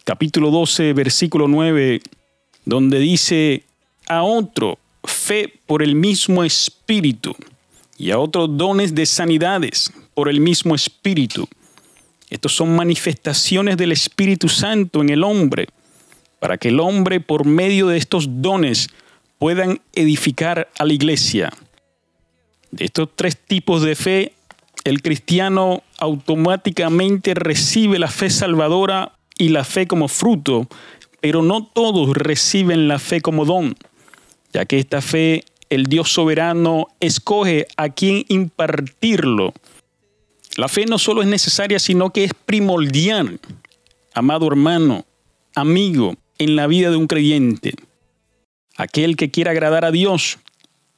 capítulo 0.04 0.51
12, 0.51 0.94
versículo 0.94 1.48
9, 1.48 2.01
donde 2.66 3.00
dice, 3.00 3.63
a 4.08 4.24
otro 4.24 4.80
fe 5.04 5.54
por 5.66 5.84
el 5.84 5.96
mismo 5.96 6.44
espíritu 6.44 7.36
y 7.98 8.12
a 8.12 8.20
otros 8.20 8.56
dones 8.58 8.96
de 8.96 9.06
sanidades 9.06 9.92
por 10.13 10.30
el 10.30 10.39
mismo 10.39 10.75
espíritu 10.75 11.48
estos 12.30 12.54
son 12.54 12.75
manifestaciones 12.75 13.77
del 13.77 13.92
Espíritu 13.92 14.50
Santo 14.50 15.01
en 15.01 15.10
el 15.10 15.24
hombre, 15.24 15.70
para 16.39 16.58
que 16.58 16.68
el 16.70 16.80
hombre 16.80 17.20
por 17.20 17.46
medio 17.46 17.88
de 17.88 17.98
estos 17.98 18.42
dones 18.42 18.89
puedan 19.38 19.82
edificar 19.94 20.70
a 20.77 20.86
la 20.86 20.94
iglesia. 20.94 21.54
De 22.72 22.86
estos 22.86 23.10
tres 23.16 23.38
tipos 23.38 23.82
de 23.82 23.96
fe, 23.96 24.34
el 24.84 25.01
cristiano 25.01 25.84
automáticamente 25.98 27.34
recibe 27.34 28.00
la 28.00 28.10
fe 28.10 28.29
salvadora 28.29 29.13
y 29.38 29.50
la 29.50 29.63
fe 29.63 29.88
como 29.88 30.07
fruto, 30.07 30.67
pero 31.22 31.41
no 31.41 31.65
todos 31.65 32.15
reciben 32.15 32.88
la 32.88 33.00
fe 33.00 33.22
como 33.22 33.46
don, 33.46 33.75
ya 34.53 34.65
que 34.65 34.79
esta 34.79 35.01
fe 35.01 35.43
el 35.69 35.86
Dios 35.86 36.12
soberano 36.12 36.88
escoge 36.99 37.67
a 37.75 37.89
quien 37.89 38.23
impartirlo 38.30 39.54
la 40.58 40.67
fe 40.67 40.88
no 40.88 40.97
solo 40.97 41.21
es 41.21 41.28
necesaria, 41.28 41.78
sino 41.78 42.12
que 42.12 42.23
es 42.23 42.34
primordial, 42.34 43.39
amado 44.15 44.47
hermano, 44.47 45.06
amigo, 45.54 46.15
en 46.39 46.56
la 46.56 46.65
vida 46.65 46.89
de 46.89 46.95
un 46.95 47.06
creyente. 47.06 47.75
Aquel 48.75 49.15
que 49.17 49.30
quiera 49.30 49.52
agradar 49.52 49.86
a 49.86 49.91
Dios, 49.91 50.39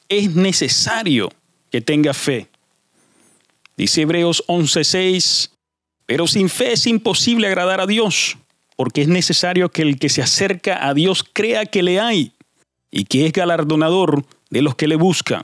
es 0.08 0.34
necesario 0.34 1.30
que 1.72 1.82
tenga 1.82 2.14
fe. 2.14 2.48
Dice 3.80 4.02
Hebreos 4.02 4.44
11:6, 4.48 5.52
pero 6.06 6.28
sin 6.28 6.50
fe 6.50 6.74
es 6.74 6.86
imposible 6.86 7.48
agradar 7.48 7.80
a 7.80 7.88
Dios, 7.88 8.38
porque 8.76 9.02
es 9.02 9.08
necesario 9.08 9.70
que 9.70 9.84
el 9.84 9.98
que 9.98 10.10
se 10.10 10.22
acerca 10.22 10.86
a 10.86 10.94
Dios 10.94 11.24
crea 11.24 11.66
que 11.66 11.82
le 11.82 11.98
hay 11.98 12.34
y 12.92 13.06
que 13.06 13.26
es 13.26 13.32
galardonador 13.32 14.26
de 14.50 14.62
los 14.62 14.76
que 14.76 14.90
le 14.90 14.98
buscan. 14.98 15.44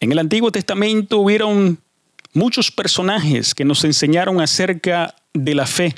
En 0.00 0.10
el 0.10 0.18
Antiguo 0.18 0.50
Testamento 0.50 1.20
hubieron 1.20 1.78
muchos 2.32 2.72
personajes 2.72 3.54
que 3.54 3.64
nos 3.64 3.84
enseñaron 3.84 4.40
acerca 4.40 5.14
de 5.34 5.54
la 5.54 5.66
fe. 5.66 5.94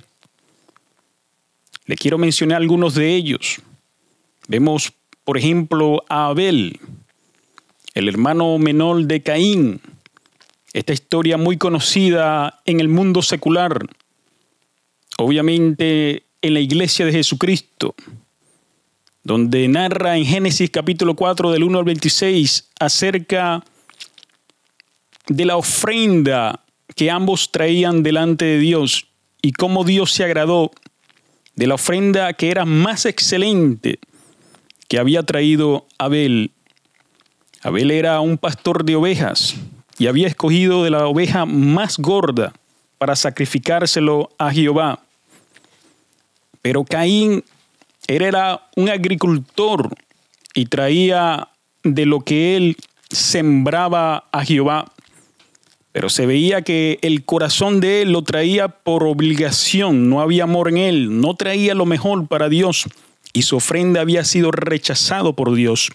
Le 1.86 1.96
quiero 1.96 2.18
mencionar 2.18 2.60
algunos 2.60 2.94
de 2.94 3.14
ellos. 3.14 3.62
Vemos, 4.48 4.92
por 5.24 5.38
ejemplo, 5.38 6.04
a 6.10 6.26
Abel, 6.26 6.78
el 7.94 8.06
hermano 8.10 8.58
menor 8.58 9.06
de 9.06 9.22
Caín. 9.22 9.80
Esta 10.76 10.92
historia 10.92 11.38
muy 11.38 11.56
conocida 11.56 12.60
en 12.66 12.80
el 12.80 12.88
mundo 12.88 13.22
secular, 13.22 13.78
obviamente 15.16 16.24
en 16.42 16.52
la 16.52 16.60
iglesia 16.60 17.06
de 17.06 17.12
Jesucristo, 17.12 17.94
donde 19.24 19.66
narra 19.68 20.18
en 20.18 20.26
Génesis 20.26 20.68
capítulo 20.68 21.16
4 21.16 21.50
del 21.50 21.62
1 21.62 21.78
al 21.78 21.84
26 21.86 22.72
acerca 22.78 23.64
de 25.28 25.46
la 25.46 25.56
ofrenda 25.56 26.62
que 26.94 27.10
ambos 27.10 27.50
traían 27.52 28.02
delante 28.02 28.44
de 28.44 28.58
Dios 28.58 29.06
y 29.40 29.52
cómo 29.52 29.82
Dios 29.82 30.12
se 30.12 30.24
agradó 30.24 30.72
de 31.54 31.68
la 31.68 31.76
ofrenda 31.76 32.34
que 32.34 32.50
era 32.50 32.66
más 32.66 33.06
excelente 33.06 33.98
que 34.88 34.98
había 34.98 35.22
traído 35.22 35.86
Abel. 35.96 36.50
Abel 37.62 37.90
era 37.92 38.20
un 38.20 38.36
pastor 38.36 38.84
de 38.84 38.96
ovejas 38.96 39.56
y 39.98 40.06
había 40.06 40.28
escogido 40.28 40.84
de 40.84 40.90
la 40.90 41.06
oveja 41.06 41.46
más 41.46 41.98
gorda 41.98 42.52
para 42.98 43.16
sacrificárselo 43.16 44.30
a 44.38 44.52
Jehová. 44.52 45.00
Pero 46.62 46.84
Caín 46.84 47.44
era 48.08 48.68
un 48.76 48.88
agricultor 48.88 49.94
y 50.54 50.66
traía 50.66 51.48
de 51.82 52.06
lo 52.06 52.20
que 52.20 52.56
él 52.56 52.76
sembraba 53.10 54.24
a 54.32 54.44
Jehová 54.44 54.92
pero 55.96 56.10
se 56.10 56.26
veía 56.26 56.60
que 56.60 56.98
el 57.00 57.24
corazón 57.24 57.80
de 57.80 58.02
él 58.02 58.12
lo 58.12 58.20
traía 58.20 58.68
por 58.68 59.02
obligación, 59.04 60.10
no 60.10 60.20
había 60.20 60.42
amor 60.42 60.68
en 60.68 60.76
él, 60.76 61.22
no 61.22 61.32
traía 61.36 61.74
lo 61.74 61.86
mejor 61.86 62.28
para 62.28 62.50
Dios 62.50 62.84
y 63.32 63.40
su 63.40 63.56
ofrenda 63.56 64.02
había 64.02 64.22
sido 64.26 64.50
rechazado 64.50 65.32
por 65.32 65.54
Dios. 65.54 65.90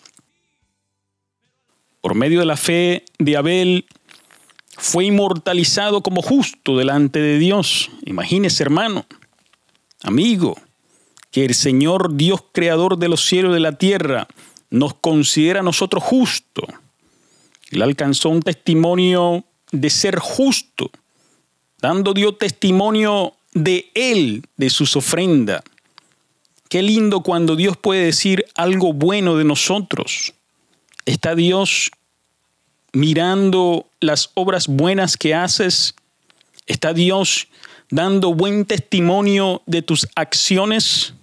Por 2.02 2.16
medio 2.16 2.40
de 2.40 2.46
la 2.46 2.58
fe 2.58 3.06
de 3.20 3.38
Abel 3.38 3.86
fue 4.78 5.06
inmortalizado 5.06 6.02
como 6.02 6.22
justo 6.22 6.78
delante 6.78 7.20
de 7.20 7.38
Dios. 7.38 7.92
Imagínese, 8.06 8.64
hermano, 8.64 9.06
amigo, 10.02 10.58
que 11.30 11.46
el 11.46 11.54
Señor 11.54 12.16
Dios 12.16 12.44
creador 12.52 12.98
de 12.98 13.08
los 13.08 13.26
cielos 13.26 13.52
y 13.52 13.54
de 13.56 13.60
la 13.60 13.78
tierra 13.78 14.28
nos 14.72 14.96
considera 14.96 15.60
a 15.60 15.64
nosotros 15.64 16.04
justo. 16.04 16.64
Él 17.70 17.82
alcanzó 17.84 18.30
un 18.30 18.42
testimonio 18.42 19.46
de 19.72 19.90
ser 19.90 20.18
justo, 20.20 20.90
dando 21.80 22.14
Dios 22.14 22.38
testimonio 22.38 23.34
de 23.54 23.92
Él, 23.94 24.44
de 24.58 24.70
sus 24.70 24.96
ofrendas. 24.96 25.62
Qué 26.70 26.82
lindo 26.82 27.22
cuando 27.22 27.56
Dios 27.56 27.78
puede 27.78 28.06
decir 28.06 28.46
algo 28.56 28.94
bueno 28.94 29.36
de 29.38 29.44
nosotros. 29.44 30.34
Está 31.06 31.36
Dios 31.36 31.92
mirando 32.94 33.88
las 34.00 34.32
obras 34.34 34.68
buenas 34.68 35.18
que 35.18 35.34
haces. 35.34 35.96
Está 36.68 36.94
Dios 36.94 37.48
dando 37.90 38.34
buen 38.34 38.66
testimonio 38.66 39.62
de 39.66 39.82
tus 39.82 40.08
acciones. 40.16 41.14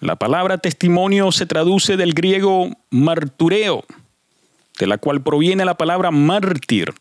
La 0.00 0.16
palabra 0.16 0.58
testimonio 0.58 1.32
se 1.32 1.46
traduce 1.46 1.96
del 1.96 2.14
griego 2.14 2.70
martureo, 2.90 3.84
de 4.78 4.86
la 4.86 4.98
cual 4.98 5.22
proviene 5.22 5.64
la 5.64 5.76
palabra 5.76 6.10
mártir, 6.10 6.92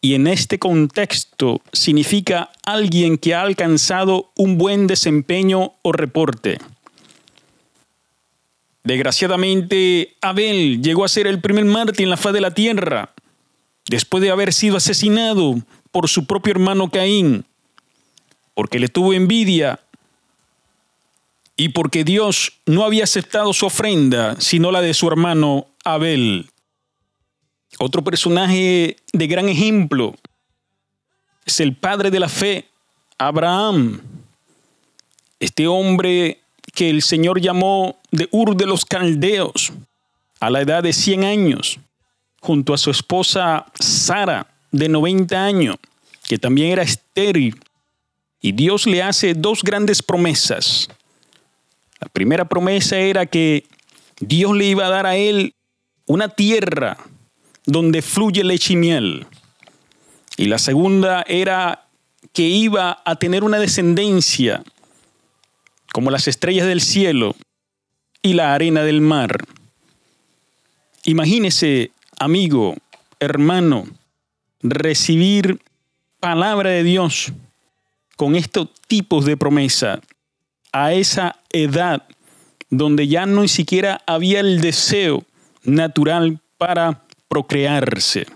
y 0.00 0.14
en 0.14 0.26
este 0.26 0.58
contexto 0.58 1.62
significa 1.72 2.50
alguien 2.64 3.18
que 3.18 3.34
ha 3.34 3.42
alcanzado 3.42 4.30
un 4.36 4.58
buen 4.58 4.86
desempeño 4.86 5.72
o 5.82 5.92
reporte. 5.92 6.58
Desgraciadamente, 8.86 10.14
Abel 10.20 10.80
llegó 10.80 11.04
a 11.04 11.08
ser 11.08 11.26
el 11.26 11.40
primer 11.40 11.64
mártir 11.64 12.04
en 12.04 12.10
la 12.10 12.16
faz 12.16 12.32
de 12.32 12.40
la 12.40 12.52
tierra, 12.52 13.12
después 13.88 14.22
de 14.22 14.30
haber 14.30 14.52
sido 14.52 14.76
asesinado 14.76 15.56
por 15.90 16.08
su 16.08 16.24
propio 16.24 16.52
hermano 16.52 16.88
Caín, 16.88 17.44
porque 18.54 18.78
le 18.78 18.86
tuvo 18.86 19.12
envidia 19.12 19.80
y 21.56 21.70
porque 21.70 22.04
Dios 22.04 22.60
no 22.64 22.84
había 22.84 23.02
aceptado 23.02 23.52
su 23.52 23.66
ofrenda, 23.66 24.40
sino 24.40 24.70
la 24.70 24.80
de 24.80 24.94
su 24.94 25.08
hermano 25.08 25.66
Abel. 25.82 26.48
Otro 27.80 28.04
personaje 28.04 28.98
de 29.12 29.26
gran 29.26 29.48
ejemplo 29.48 30.14
es 31.44 31.58
el 31.58 31.74
padre 31.74 32.12
de 32.12 32.20
la 32.20 32.28
fe, 32.28 32.68
Abraham, 33.18 34.00
este 35.40 35.66
hombre 35.66 36.38
que 36.72 36.88
el 36.88 37.02
Señor 37.02 37.40
llamó 37.40 37.98
de 38.16 38.28
Ur 38.30 38.56
de 38.56 38.66
los 38.66 38.84
Caldeos 38.84 39.72
a 40.40 40.50
la 40.50 40.60
edad 40.60 40.82
de 40.82 40.92
100 40.92 41.24
años, 41.24 41.78
junto 42.40 42.74
a 42.74 42.78
su 42.78 42.90
esposa 42.90 43.66
Sara 43.78 44.46
de 44.70 44.88
90 44.88 45.44
años, 45.44 45.76
que 46.28 46.38
también 46.38 46.72
era 46.72 46.82
estéril. 46.82 47.60
Y 48.40 48.52
Dios 48.52 48.86
le 48.86 49.02
hace 49.02 49.34
dos 49.34 49.62
grandes 49.62 50.02
promesas. 50.02 50.88
La 52.00 52.08
primera 52.08 52.44
promesa 52.44 52.98
era 52.98 53.26
que 53.26 53.64
Dios 54.20 54.54
le 54.54 54.66
iba 54.66 54.86
a 54.86 54.90
dar 54.90 55.06
a 55.06 55.16
él 55.16 55.54
una 56.06 56.28
tierra 56.28 56.98
donde 57.64 58.02
fluye 58.02 58.44
leche 58.44 58.74
y 58.74 58.76
miel. 58.76 59.26
Y 60.36 60.46
la 60.46 60.58
segunda 60.58 61.24
era 61.26 61.88
que 62.32 62.42
iba 62.42 63.02
a 63.04 63.16
tener 63.16 63.42
una 63.42 63.58
descendencia 63.58 64.62
como 65.92 66.10
las 66.10 66.28
estrellas 66.28 66.66
del 66.66 66.82
cielo 66.82 67.34
y 68.26 68.32
la 68.32 68.54
arena 68.54 68.82
del 68.82 69.00
mar. 69.00 69.38
Imagínese, 71.04 71.92
amigo, 72.18 72.74
hermano, 73.20 73.86
recibir 74.62 75.60
palabra 76.18 76.70
de 76.70 76.82
Dios 76.82 77.32
con 78.16 78.34
estos 78.34 78.68
tipos 78.88 79.26
de 79.26 79.36
promesa 79.36 80.00
a 80.72 80.92
esa 80.92 81.36
edad 81.52 82.02
donde 82.68 83.06
ya 83.06 83.26
no 83.26 83.42
ni 83.42 83.48
siquiera 83.48 84.02
había 84.08 84.40
el 84.40 84.60
deseo 84.60 85.24
natural 85.62 86.40
para 86.58 87.04
procrearse. 87.28 88.26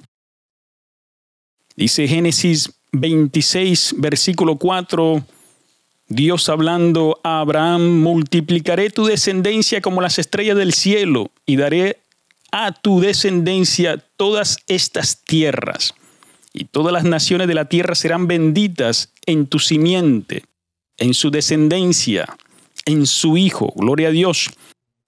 Dice 1.75 2.07
Génesis 2.07 2.73
26, 2.93 3.97
versículo 3.99 4.55
4, 4.55 5.25
Dios 6.13 6.49
hablando 6.49 7.21
a 7.23 7.39
Abraham, 7.39 8.01
multiplicaré 8.01 8.91
tu 8.91 9.05
descendencia 9.05 9.81
como 9.81 10.01
las 10.01 10.19
estrellas 10.19 10.57
del 10.57 10.73
cielo 10.73 11.31
y 11.47 11.55
daré 11.55 12.01
a 12.51 12.73
tu 12.73 12.99
descendencia 13.01 14.05
todas 14.17 14.59
estas 14.67 15.23
tierras, 15.23 15.95
y 16.53 16.65
todas 16.65 16.93
las 16.93 17.05
naciones 17.05 17.47
de 17.47 17.55
la 17.55 17.67
tierra 17.67 17.95
serán 17.95 18.27
benditas 18.27 19.13
en 19.25 19.47
tu 19.47 19.61
simiente, 19.61 20.43
en 20.99 21.15
su 21.15 21.31
descendencia, 21.31 22.27
en 22.87 23.07
su 23.07 23.37
Hijo. 23.37 23.73
Gloria 23.77 24.09
a 24.09 24.11
Dios. 24.11 24.51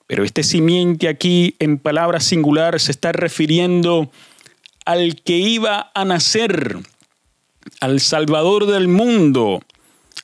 Pero 0.06 0.22
este 0.22 0.44
simiente 0.44 1.08
aquí 1.08 1.56
en 1.58 1.78
palabra 1.78 2.20
singular 2.20 2.78
se 2.78 2.92
está 2.92 3.10
refiriendo 3.10 4.08
al 4.84 5.20
que 5.20 5.38
iba 5.38 5.90
a 5.96 6.04
nacer, 6.04 6.78
al 7.80 7.98
Salvador 7.98 8.66
del 8.66 8.86
mundo, 8.86 9.62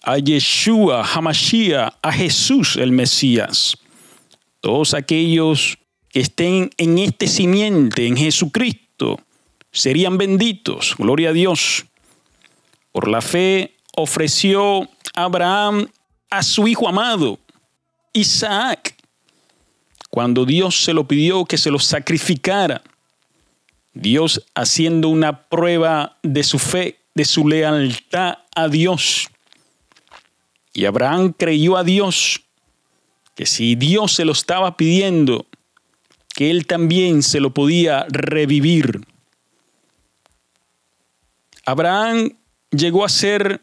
a 0.09 0.17
Yeshua, 0.17 1.05
Hamashiach, 1.05 1.99
a 2.01 2.13
Jesús 2.13 2.77
el 2.77 2.93
Mesías. 2.93 3.77
Todos 4.61 4.95
aquellos 4.95 5.77
que 6.09 6.21
estén 6.21 6.71
en 6.79 6.97
este 6.97 7.27
simiente, 7.27 8.07
en 8.07 8.17
Jesucristo, 8.17 9.21
serían 9.71 10.17
benditos. 10.17 10.95
Gloria 10.97 11.29
a 11.29 11.33
Dios. 11.35 11.85
Por 12.91 13.07
la 13.07 13.21
fe 13.21 13.77
ofreció 13.97 14.89
Abraham 15.15 15.91
a 16.31 16.43
su 16.43 16.67
hijo 16.67 16.89
amado, 16.89 17.39
Isaac, 18.15 18.97
cuando 20.09 20.47
Dios 20.47 20.85
se 20.85 20.95
lo 20.95 21.07
pidió 21.07 21.45
que 21.45 21.59
se 21.59 21.71
lo 21.71 21.79
sacrificara. 21.79 22.83
Dios 23.93 24.43
haciendo 24.55 25.11
una 25.11 25.49
prueba 25.49 26.17
de 26.23 26.45
su 26.45 26.59
fe, 26.59 26.99
de 27.15 27.27
su 27.27 27.47
lealtad 27.47 28.39
a 28.55 28.69
Dios. 28.69 29.29
Y 30.73 30.85
Abraham 30.85 31.33
creyó 31.37 31.77
a 31.77 31.85
Dios 31.85 32.43
que 33.35 33.47
si 33.47 33.77
Dios 33.77 34.13
se 34.13 34.25
lo 34.25 34.33
estaba 34.33 34.77
pidiendo, 34.77 35.47
que 36.35 36.51
él 36.51 36.67
también 36.67 37.23
se 37.23 37.41
lo 37.41 37.55
podía 37.55 38.07
revivir. 38.09 39.01
Abraham 41.65 42.37
llegó 42.71 43.05
a 43.05 43.09
ser, 43.09 43.61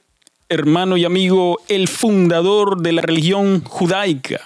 hermano 0.50 0.96
y 0.96 1.06
amigo, 1.06 1.60
el 1.68 1.88
fundador 1.88 2.82
de 2.82 2.92
la 2.94 3.02
religión 3.02 3.64
judaica 3.64 4.42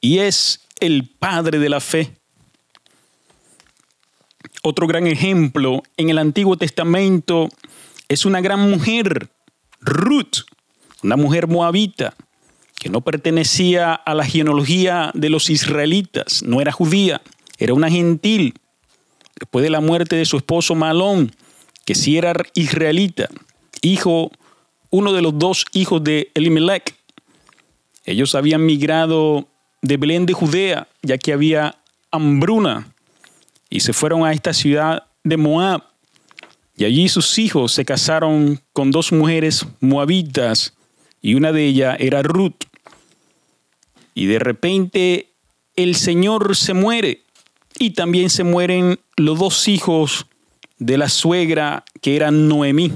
y 0.00 0.20
es 0.20 0.60
el 0.80 1.08
padre 1.18 1.58
de 1.58 1.68
la 1.68 1.80
fe. 1.80 2.16
Otro 4.62 4.86
gran 4.86 5.06
ejemplo 5.06 5.82
en 5.96 6.10
el 6.10 6.18
Antiguo 6.18 6.56
Testamento 6.56 7.48
es 8.08 8.24
una 8.24 8.40
gran 8.40 8.70
mujer, 8.70 9.30
Ruth, 9.80 10.44
una 11.04 11.16
mujer 11.16 11.46
moabita, 11.46 12.14
que 12.78 12.88
no 12.88 13.02
pertenecía 13.02 13.92
a 13.92 14.14
la 14.14 14.24
genealogía 14.24 15.10
de 15.14 15.28
los 15.28 15.50
israelitas, 15.50 16.42
no 16.42 16.62
era 16.62 16.72
judía, 16.72 17.20
era 17.58 17.74
una 17.74 17.90
gentil. 17.90 18.54
Después 19.38 19.62
de 19.62 19.70
la 19.70 19.80
muerte 19.80 20.16
de 20.16 20.24
su 20.24 20.38
esposo 20.38 20.74
Malón, 20.74 21.30
que 21.84 21.94
sí 21.94 22.16
era 22.16 22.34
israelita, 22.54 23.28
hijo, 23.82 24.32
uno 24.88 25.12
de 25.12 25.20
los 25.20 25.38
dos 25.38 25.66
hijos 25.72 26.02
de 26.02 26.30
Elimelech. 26.34 26.94
Ellos 28.06 28.34
habían 28.34 28.64
migrado 28.64 29.48
de 29.82 29.98
Belén 29.98 30.24
de 30.24 30.32
Judea, 30.32 30.88
ya 31.02 31.18
que 31.18 31.34
había 31.34 31.76
hambruna, 32.10 32.94
y 33.68 33.80
se 33.80 33.92
fueron 33.92 34.24
a 34.24 34.32
esta 34.32 34.54
ciudad 34.54 35.04
de 35.22 35.36
Moab. 35.36 35.82
Y 36.76 36.84
allí 36.84 37.08
sus 37.08 37.38
hijos 37.38 37.72
se 37.72 37.84
casaron 37.84 38.60
con 38.72 38.90
dos 38.90 39.12
mujeres 39.12 39.66
moabitas, 39.80 40.73
y 41.24 41.36
una 41.36 41.52
de 41.52 41.64
ellas 41.64 41.96
era 42.00 42.22
Ruth. 42.22 42.66
Y 44.14 44.26
de 44.26 44.38
repente 44.38 45.30
el 45.74 45.94
Señor 45.94 46.54
se 46.54 46.74
muere 46.74 47.22
y 47.78 47.92
también 47.92 48.28
se 48.28 48.44
mueren 48.44 49.00
los 49.16 49.38
dos 49.38 49.66
hijos 49.66 50.26
de 50.78 50.98
la 50.98 51.08
suegra 51.08 51.86
que 52.02 52.14
era 52.14 52.30
Noemí. 52.30 52.92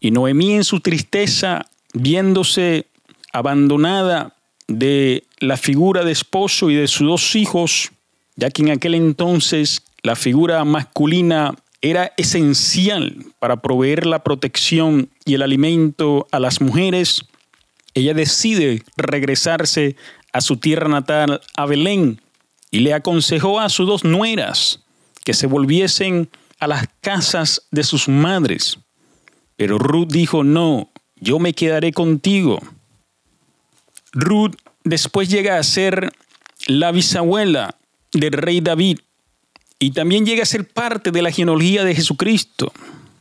Y 0.00 0.10
Noemí 0.10 0.54
en 0.54 0.64
su 0.64 0.80
tristeza, 0.80 1.66
viéndose 1.92 2.86
abandonada 3.30 4.34
de 4.66 5.24
la 5.38 5.58
figura 5.58 6.02
de 6.02 6.12
esposo 6.12 6.70
y 6.70 6.76
de 6.76 6.88
sus 6.88 7.06
dos 7.06 7.36
hijos, 7.36 7.92
ya 8.36 8.50
que 8.50 8.62
en 8.62 8.70
aquel 8.70 8.94
entonces 8.94 9.82
la 10.02 10.16
figura 10.16 10.64
masculina 10.64 11.56
era 11.90 12.12
esencial 12.16 13.24
para 13.38 13.60
proveer 13.60 14.06
la 14.06 14.22
protección 14.22 15.10
y 15.24 15.34
el 15.34 15.42
alimento 15.42 16.26
a 16.32 16.40
las 16.40 16.60
mujeres, 16.60 17.22
ella 17.94 18.14
decide 18.14 18.82
regresarse 18.96 19.96
a 20.32 20.40
su 20.40 20.56
tierra 20.58 20.88
natal, 20.88 21.40
a 21.56 21.66
Belén, 21.66 22.20
y 22.70 22.80
le 22.80 22.92
aconsejó 22.92 23.60
a 23.60 23.68
sus 23.68 23.86
dos 23.86 24.04
nueras 24.04 24.84
que 25.24 25.34
se 25.34 25.46
volviesen 25.46 26.28
a 26.58 26.66
las 26.66 26.86
casas 27.00 27.62
de 27.70 27.84
sus 27.84 28.08
madres. 28.08 28.78
Pero 29.56 29.78
Ruth 29.78 30.08
dijo, 30.08 30.44
no, 30.44 30.90
yo 31.16 31.38
me 31.38 31.52
quedaré 31.52 31.92
contigo. 31.92 32.60
Ruth 34.12 34.54
después 34.84 35.28
llega 35.28 35.58
a 35.58 35.62
ser 35.62 36.12
la 36.66 36.92
bisabuela 36.92 37.76
del 38.12 38.32
rey 38.32 38.60
David 38.60 38.98
y 39.78 39.90
también 39.90 40.24
llega 40.24 40.42
a 40.42 40.46
ser 40.46 40.66
parte 40.66 41.10
de 41.10 41.22
la 41.22 41.30
genealogía 41.30 41.84
de 41.84 41.94
Jesucristo. 41.94 42.72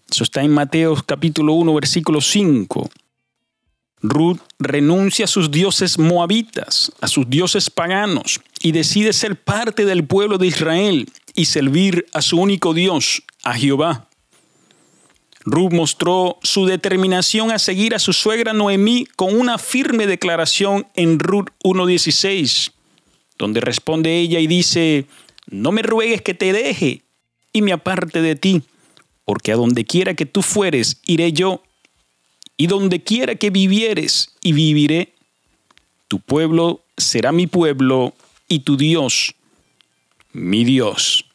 Eso 0.10 0.24
está 0.24 0.42
en 0.42 0.52
Mateo 0.52 0.96
capítulo 1.06 1.54
1, 1.54 1.74
versículo 1.74 2.22
5. 2.22 2.90
Ruth 4.02 4.40
renuncia 4.60 5.26
a 5.26 5.28
sus 5.28 5.52
dioses 5.52 5.98
moabitas, 5.98 6.92
a 7.02 7.08
sus 7.08 7.30
dioses 7.30 7.70
paganos, 7.70 8.40
y 8.62 8.72
decide 8.72 9.14
ser 9.14 9.42
parte 9.42 9.86
del 9.86 10.06
pueblo 10.06 10.38
de 10.38 10.48
Israel 10.48 11.10
y 11.34 11.46
servir 11.46 12.06
a 12.14 12.22
su 12.22 12.40
único 12.40 12.74
Dios, 12.74 13.24
a 13.44 13.54
Jehová. 13.54 14.08
Ruth 15.44 15.74
mostró 15.74 16.40
su 16.42 16.66
determinación 16.66 17.52
a 17.52 17.60
seguir 17.60 17.94
a 17.94 18.00
su 18.00 18.14
suegra 18.14 18.54
Noemí 18.54 19.06
con 19.16 19.38
una 19.38 19.58
firme 19.58 20.08
declaración 20.08 20.88
en 20.96 21.20
Ruth 21.20 21.50
1.16, 21.64 22.72
donde 23.38 23.62
responde 23.62 24.18
ella 24.18 24.40
y 24.40 24.48
dice, 24.48 25.06
no 25.48 25.72
me 25.72 25.82
ruegues 25.82 26.22
que 26.22 26.34
te 26.34 26.54
deje 26.54 27.02
y 27.54 27.62
me 27.62 27.72
aparte 27.72 28.22
de 28.22 28.36
ti, 28.36 28.64
porque 29.24 29.52
a 29.52 29.56
donde 29.56 29.86
quiera 29.86 30.14
que 30.14 30.26
tú 30.26 30.42
fueres, 30.42 31.00
iré 31.06 31.32
yo 31.34 31.64
y 32.58 32.68
donde 32.68 33.04
quiera 33.04 33.36
que 33.36 33.50
vivieres 33.50 34.36
y 34.42 34.54
viviré, 34.54 35.14
tu 36.08 36.20
pueblo 36.20 36.84
será 36.98 37.32
mi 37.32 37.48
pueblo 37.48 38.14
y 38.48 38.60
tu 38.60 38.78
Dios 38.78 39.36
mi 40.36 40.66
Dios. 40.66 41.26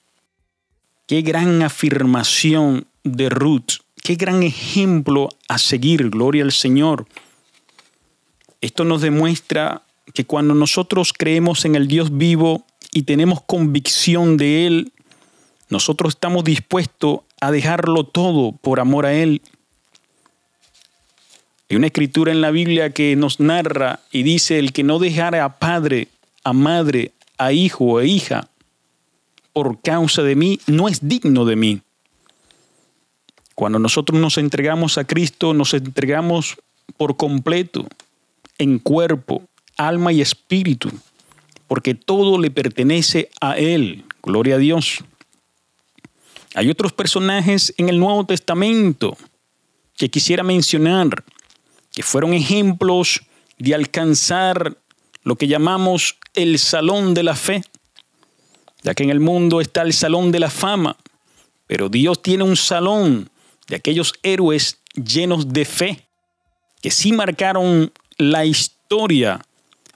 Qué 1.07 1.23
gran 1.23 1.63
afirmación 1.63 2.87
de 3.03 3.31
Ruth, 3.31 3.81
qué 4.03 4.15
gran 4.15 4.43
ejemplo 4.43 5.31
a 5.49 5.59
seguir, 5.59 6.11
gloria 6.11 6.45
al 6.45 6.53
Señor. 6.53 7.07
Esto 8.61 8.85
nos 8.85 9.01
demuestra 9.01 9.83
que 10.13 10.27
cuando 10.27 10.55
nosotros 10.55 11.15
creemos 11.17 11.65
en 11.65 11.77
el 11.77 11.89
Dios 11.89 12.17
vivo 12.19 12.67
y 12.93 13.03
tenemos 13.03 13.43
convicción 13.43 14.37
de 14.37 14.67
Él, 14.67 14.93
nosotros 15.69 16.15
estamos 16.15 16.45
dispuestos 16.45 17.21
a 17.41 17.51
dejarlo 17.51 18.05
todo 18.05 18.53
por 18.53 18.81
amor 18.81 19.07
a 19.07 19.15
Él 19.15 19.41
Hay 21.69 21.77
una 21.77 21.87
escritura 21.87 22.33
en 22.33 22.41
la 22.41 22.51
Biblia 22.51 22.91
que 22.91 23.15
nos 23.15 23.39
narra 23.39 24.01
y 24.11 24.25
dice, 24.25 24.59
el 24.59 24.73
que 24.73 24.83
no 24.83 24.99
dejara 24.99 25.45
a 25.45 25.59
padre, 25.59 26.09
a 26.43 26.53
madre, 26.53 27.13
a 27.39 27.53
hijo 27.53 27.85
o 27.85 27.99
a 27.99 28.05
hija 28.05 28.49
por 29.53 29.81
causa 29.81 30.23
de 30.23 30.35
mí, 30.37 30.61
no 30.67 30.89
es 30.89 31.07
digno 31.09 31.45
de 31.45 31.57
mí. 31.57 31.81
Cuando 33.55 33.79
nosotros 33.79 34.19
nos 34.19 34.39
entregamos 34.39 34.99
a 34.99 35.05
Cristo, 35.05 35.55
nos 35.55 35.75
entregamos 35.75 36.57
por 36.97 37.17
completo, 37.17 37.87
en 38.59 38.79
cuerpo, 38.79 39.43
alma 39.77 40.13
y 40.13 40.21
espíritu, 40.21 40.91
porque 41.71 41.95
todo 41.95 42.37
le 42.37 42.51
pertenece 42.51 43.31
a 43.41 43.57
Él. 43.57 44.05
Gloria 44.25 44.57
a 44.57 44.59
Dios. 44.59 45.05
Hay 46.57 46.69
otros 46.69 46.93
personajes 46.93 47.73
en 47.79 47.89
el 47.89 48.01
Nuevo 48.01 48.27
Testamento 48.27 49.17
que 49.97 50.11
quisiera 50.11 50.43
mencionar, 50.43 51.23
que 51.93 52.03
fueron 52.03 52.35
ejemplos 52.35 53.21
de 53.57 53.77
alcanzar 53.77 54.79
lo 55.23 55.37
que 55.37 55.47
llamamos 55.47 56.17
el 56.35 56.59
salón 56.59 57.15
de 57.15 57.23
la 57.23 57.37
fe, 57.37 57.63
ya 58.83 58.93
que 58.93 59.05
en 59.05 59.11
el 59.11 59.21
mundo 59.21 59.61
está 59.61 59.83
el 59.83 59.93
salón 59.93 60.33
de 60.33 60.41
la 60.41 60.51
fama, 60.51 60.97
pero 61.69 61.89
Dios 61.89 62.21
tiene 62.21 62.43
un 62.43 62.57
salón 62.57 63.31
de 63.69 63.77
aquellos 63.77 64.15
héroes 64.25 64.81
llenos 64.95 65.53
de 65.53 65.65
fe, 65.65 66.05
que 66.83 66.91
sí 66.91 67.13
marcaron 67.13 67.93
la 68.19 68.45
historia 68.45 69.41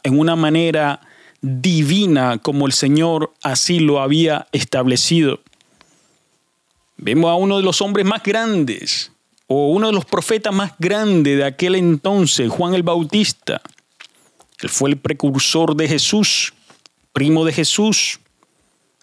en 0.04 0.20
una 0.20 0.36
manera 0.36 1.00
divina 1.44 2.38
como 2.38 2.66
el 2.66 2.72
Señor 2.72 3.34
así 3.42 3.78
lo 3.78 4.00
había 4.00 4.46
establecido. 4.52 5.40
Vemos 6.96 7.30
a 7.30 7.34
uno 7.34 7.58
de 7.58 7.62
los 7.62 7.82
hombres 7.82 8.06
más 8.06 8.22
grandes, 8.22 9.12
o 9.46 9.68
uno 9.68 9.88
de 9.88 9.92
los 9.92 10.06
profetas 10.06 10.54
más 10.54 10.72
grandes 10.78 11.36
de 11.36 11.44
aquel 11.44 11.74
entonces, 11.74 12.50
Juan 12.50 12.72
el 12.72 12.82
Bautista. 12.82 13.60
Él 14.60 14.70
fue 14.70 14.88
el 14.88 14.96
precursor 14.96 15.76
de 15.76 15.86
Jesús, 15.86 16.54
primo 17.12 17.44
de 17.44 17.52
Jesús. 17.52 18.20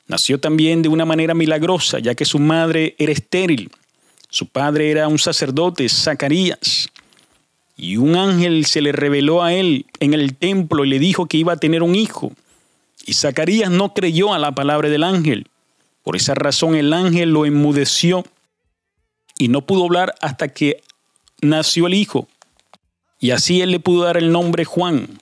Nació 0.07 0.39
también 0.39 0.81
de 0.81 0.89
una 0.89 1.05
manera 1.05 1.35
milagrosa, 1.35 1.99
ya 1.99 2.15
que 2.15 2.25
su 2.25 2.39
madre 2.39 2.95
era 2.97 3.11
estéril. 3.11 3.69
Su 4.29 4.47
padre 4.47 4.89
era 4.89 5.07
un 5.07 5.19
sacerdote, 5.19 5.87
Zacarías. 5.87 6.89
Y 7.81 7.97
un 7.97 8.15
ángel 8.15 8.67
se 8.67 8.79
le 8.79 8.91
reveló 8.91 9.41
a 9.41 9.53
él 9.53 9.87
en 9.99 10.13
el 10.13 10.35
templo 10.35 10.85
y 10.85 10.89
le 10.89 10.99
dijo 10.99 11.25
que 11.25 11.37
iba 11.37 11.53
a 11.53 11.57
tener 11.57 11.81
un 11.81 11.95
hijo. 11.95 12.31
Y 13.07 13.13
Zacarías 13.13 13.71
no 13.71 13.95
creyó 13.95 14.35
a 14.35 14.37
la 14.37 14.53
palabra 14.53 14.87
del 14.87 15.03
ángel. 15.03 15.47
Por 16.03 16.15
esa 16.15 16.35
razón 16.35 16.75
el 16.75 16.93
ángel 16.93 17.31
lo 17.31 17.47
enmudeció 17.47 18.23
y 19.35 19.47
no 19.47 19.65
pudo 19.65 19.85
hablar 19.85 20.13
hasta 20.21 20.49
que 20.49 20.83
nació 21.41 21.87
el 21.87 21.95
hijo. 21.95 22.27
Y 23.19 23.31
así 23.31 23.61
él 23.61 23.71
le 23.71 23.79
pudo 23.79 24.03
dar 24.03 24.17
el 24.17 24.31
nombre 24.31 24.63
Juan. 24.63 25.19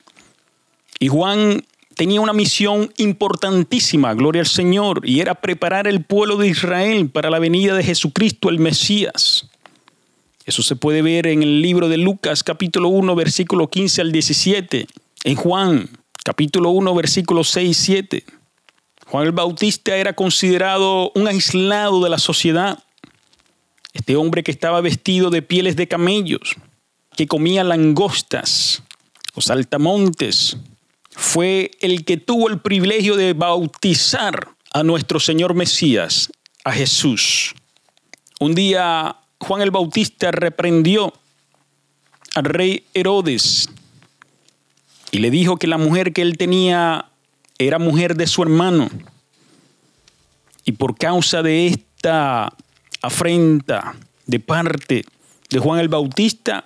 Y 1.00 1.08
Juan 1.08 1.66
tenía 1.96 2.20
una 2.20 2.34
misión 2.34 2.92
importantísima, 2.98 4.14
gloria 4.16 4.42
al 4.42 4.48
Señor, 4.48 5.00
y 5.06 5.22
era 5.22 5.36
preparar 5.36 5.88
el 5.88 6.04
pueblo 6.04 6.36
de 6.36 6.50
Israel 6.50 7.10
para 7.10 7.30
la 7.30 7.40
venida 7.40 7.74
de 7.74 7.86
Jesucristo 7.86 8.50
el 8.50 8.60
Mesías. 8.60 9.49
Eso 10.50 10.64
se 10.64 10.76
puede 10.76 11.04
ver 11.04 11.28
en 11.28 11.44
el 11.44 11.62
libro 11.62 11.90
de 11.90 11.98
Lucas 11.98 12.44
capítulo 12.44 12.90
1 12.90 13.14
versículo 13.14 13.70
15 13.70 14.02
al 14.02 14.12
17, 14.12 14.88
en 15.26 15.36
Juan 15.36 15.92
capítulo 16.24 16.72
1 16.72 16.96
versículo 16.96 17.44
6 17.44 17.70
y 17.70 17.74
7. 17.76 18.26
Juan 19.06 19.28
el 19.28 19.32
Bautista 19.32 19.96
era 19.96 20.14
considerado 20.14 21.12
un 21.14 21.28
aislado 21.28 22.04
de 22.04 22.10
la 22.10 22.18
sociedad. 22.18 22.84
Este 23.94 24.16
hombre 24.16 24.42
que 24.42 24.50
estaba 24.50 24.82
vestido 24.82 25.30
de 25.30 25.44
pieles 25.44 25.76
de 25.76 25.88
camellos, 25.88 26.56
que 27.16 27.28
comía 27.28 27.64
langostas 27.64 28.82
o 29.36 29.42
saltamontes, 29.42 30.58
fue 31.12 31.70
el 31.80 32.04
que 32.06 32.18
tuvo 32.18 32.50
el 32.50 32.60
privilegio 32.60 33.16
de 33.18 33.34
bautizar 33.34 34.56
a 34.74 34.82
nuestro 34.82 35.20
Señor 35.20 35.54
Mesías, 35.54 36.32
a 36.64 36.72
Jesús. 36.72 37.54
Un 38.40 38.56
día 38.56 39.16
Juan 39.40 39.62
el 39.62 39.72
Bautista 39.72 40.32
reprendió 40.32 41.14
al 42.36 42.46
rey 42.46 42.84
Herodes 42.94 43.70
y 45.12 45.20
le 45.20 45.32
dijo 45.32 45.58
que 45.58 45.68
la 45.68 45.78
mujer 45.78 46.14
que 46.14 46.22
él 46.22 46.38
tenía 46.38 47.06
era 47.58 47.80
mujer 47.80 48.16
de 48.16 48.28
su 48.28 48.44
hermano. 48.44 48.90
Y 50.66 50.74
por 50.74 50.98
causa 50.98 51.42
de 51.42 51.68
esta 51.68 52.54
afrenta 53.02 53.96
de 54.28 54.40
parte 54.40 55.06
de 55.50 55.60
Juan 55.60 55.80
el 55.80 55.90
Bautista, 55.90 56.66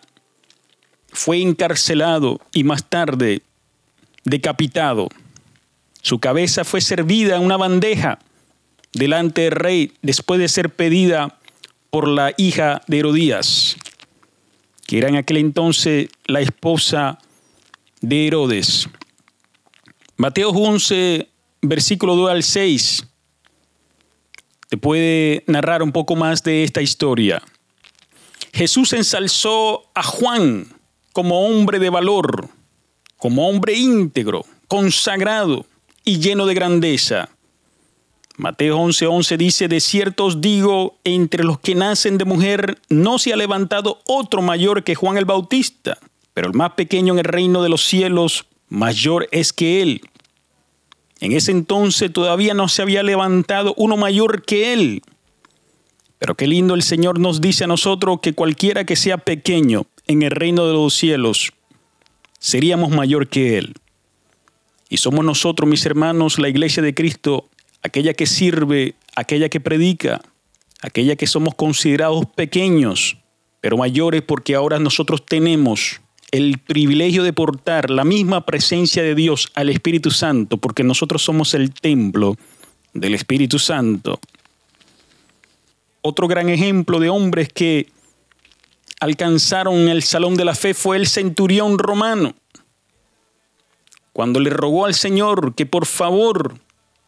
fue 1.13 1.41
encarcelado 1.41 2.41
y 2.51 2.63
más 2.63 2.89
tarde 2.89 3.43
decapitado. 4.25 5.07
Su 6.01 6.19
cabeza 6.19 6.65
fue 6.65 6.81
servida 6.81 7.37
en 7.37 7.43
una 7.43 7.55
bandeja 7.55 8.19
delante 8.91 9.43
del 9.43 9.51
rey 9.51 9.93
después 10.01 10.39
de 10.39 10.49
ser 10.49 10.69
pedida 10.69 11.39
por 11.93 12.07
la 12.07 12.33
hija 12.37 12.81
de 12.87 12.97
Herodías, 12.97 13.77
que 14.87 14.97
era 14.97 15.09
en 15.09 15.15
aquel 15.15 15.37
entonces 15.37 16.09
la 16.25 16.41
esposa 16.41 17.19
de 18.01 18.25
Herodes. 18.25 18.89
Mateo 20.17 20.49
11, 20.49 21.29
versículo 21.61 22.15
2 22.15 22.31
al 22.31 22.41
6, 22.41 23.05
te 24.69 24.77
puede 24.77 25.43
narrar 25.45 25.83
un 25.83 25.91
poco 25.91 26.15
más 26.15 26.41
de 26.41 26.63
esta 26.63 26.81
historia. 26.81 27.43
Jesús 28.53 28.91
ensalzó 28.93 29.83
a 29.93 30.01
Juan 30.01 30.65
como 31.11 31.45
hombre 31.45 31.77
de 31.77 31.91
valor, 31.91 32.49
como 33.17 33.47
hombre 33.47 33.75
íntegro, 33.75 34.47
consagrado 34.67 35.67
y 36.03 36.17
lleno 36.17 36.47
de 36.47 36.55
grandeza. 36.55 37.29
Mateo 38.37 38.77
11:11 38.79 39.07
11 39.07 39.37
dice, 39.37 39.67
de 39.67 39.79
cierto 39.79 40.25
os 40.25 40.41
digo, 40.41 40.97
entre 41.03 41.43
los 41.43 41.59
que 41.59 41.75
nacen 41.75 42.17
de 42.17 42.25
mujer 42.25 42.79
no 42.89 43.19
se 43.19 43.31
ha 43.31 43.35
levantado 43.35 43.99
otro 44.05 44.41
mayor 44.41 44.83
que 44.83 44.95
Juan 44.95 45.17
el 45.17 45.25
Bautista, 45.25 45.97
pero 46.33 46.47
el 46.47 46.53
más 46.53 46.71
pequeño 46.71 47.13
en 47.13 47.19
el 47.19 47.25
reino 47.25 47.61
de 47.61 47.69
los 47.69 47.83
cielos 47.85 48.45
mayor 48.69 49.27
es 49.31 49.53
que 49.53 49.81
él. 49.81 50.01
En 51.19 51.31
ese 51.31 51.51
entonces 51.51 52.11
todavía 52.11 52.53
no 52.53 52.67
se 52.67 52.81
había 52.81 53.03
levantado 53.03 53.73
uno 53.77 53.97
mayor 53.97 54.43
que 54.43 54.73
él. 54.73 55.03
Pero 56.17 56.35
qué 56.35 56.47
lindo 56.47 56.73
el 56.73 56.81
Señor 56.81 57.19
nos 57.19 57.39
dice 57.39 57.65
a 57.65 57.67
nosotros 57.67 58.19
que 58.21 58.33
cualquiera 58.33 58.85
que 58.85 58.95
sea 58.95 59.17
pequeño 59.17 59.85
en 60.07 60.21
el 60.23 60.31
reino 60.31 60.65
de 60.65 60.73
los 60.73 60.95
cielos, 60.95 61.53
seríamos 62.39 62.89
mayor 62.89 63.27
que 63.27 63.57
él. 63.57 63.75
Y 64.89 64.97
somos 64.97 65.23
nosotros, 65.23 65.69
mis 65.69 65.85
hermanos, 65.85 66.39
la 66.39 66.49
iglesia 66.49 66.83
de 66.83 66.93
Cristo, 66.93 67.49
aquella 67.83 68.13
que 68.13 68.25
sirve, 68.25 68.95
aquella 69.15 69.49
que 69.49 69.59
predica, 69.59 70.21
aquella 70.81 71.15
que 71.15 71.27
somos 71.27 71.53
considerados 71.55 72.25
pequeños, 72.25 73.17
pero 73.61 73.77
mayores 73.77 74.21
porque 74.21 74.55
ahora 74.55 74.79
nosotros 74.79 75.25
tenemos 75.25 76.01
el 76.31 76.57
privilegio 76.57 77.23
de 77.23 77.31
portar 77.31 77.91
la 77.91 78.03
misma 78.03 78.45
presencia 78.45 79.03
de 79.03 79.13
Dios 79.13 79.51
al 79.53 79.69
Espíritu 79.69 80.09
Santo, 80.09 80.57
porque 80.57 80.83
nosotros 80.83 81.21
somos 81.21 81.53
el 81.53 81.71
templo 81.73 82.35
del 82.93 83.13
Espíritu 83.13 83.59
Santo. 83.59 84.19
Otro 86.01 86.27
gran 86.27 86.49
ejemplo 86.49 86.99
de 86.99 87.09
hombres 87.09 87.49
que 87.49 87.87
alcanzaron 88.99 89.89
el 89.89 90.01
salón 90.01 90.35
de 90.35 90.45
la 90.45 90.55
fe 90.55 90.73
fue 90.73 90.97
el 90.97 91.07
centurión 91.07 91.77
romano, 91.77 92.33
cuando 94.11 94.39
le 94.39 94.49
rogó 94.49 94.85
al 94.85 94.95
Señor 94.95 95.53
que 95.55 95.65
por 95.65 95.85
favor 95.85 96.59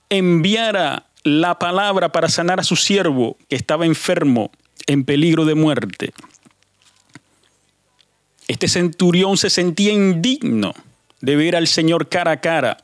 enviara 0.09 1.07
la 1.23 1.57
palabra 1.57 2.11
para 2.11 2.29
sanar 2.29 2.59
a 2.59 2.63
su 2.63 2.75
siervo 2.75 3.37
que 3.49 3.55
estaba 3.55 3.85
enfermo, 3.85 4.51
en 4.87 5.03
peligro 5.03 5.45
de 5.45 5.55
muerte. 5.55 6.13
Este 8.47 8.67
centurión 8.67 9.37
se 9.37 9.49
sentía 9.49 9.91
indigno 9.91 10.73
de 11.21 11.35
ver 11.35 11.55
al 11.55 11.67
Señor 11.67 12.09
cara 12.09 12.31
a 12.31 12.41
cara. 12.41 12.77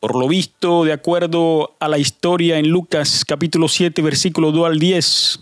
Por 0.00 0.14
lo 0.14 0.28
visto, 0.28 0.84
de 0.84 0.92
acuerdo 0.92 1.76
a 1.80 1.88
la 1.88 1.98
historia 1.98 2.58
en 2.58 2.68
Lucas 2.68 3.24
capítulo 3.26 3.68
7, 3.68 4.02
versículo 4.02 4.52
2 4.52 4.66
al 4.66 4.78
10, 4.78 5.40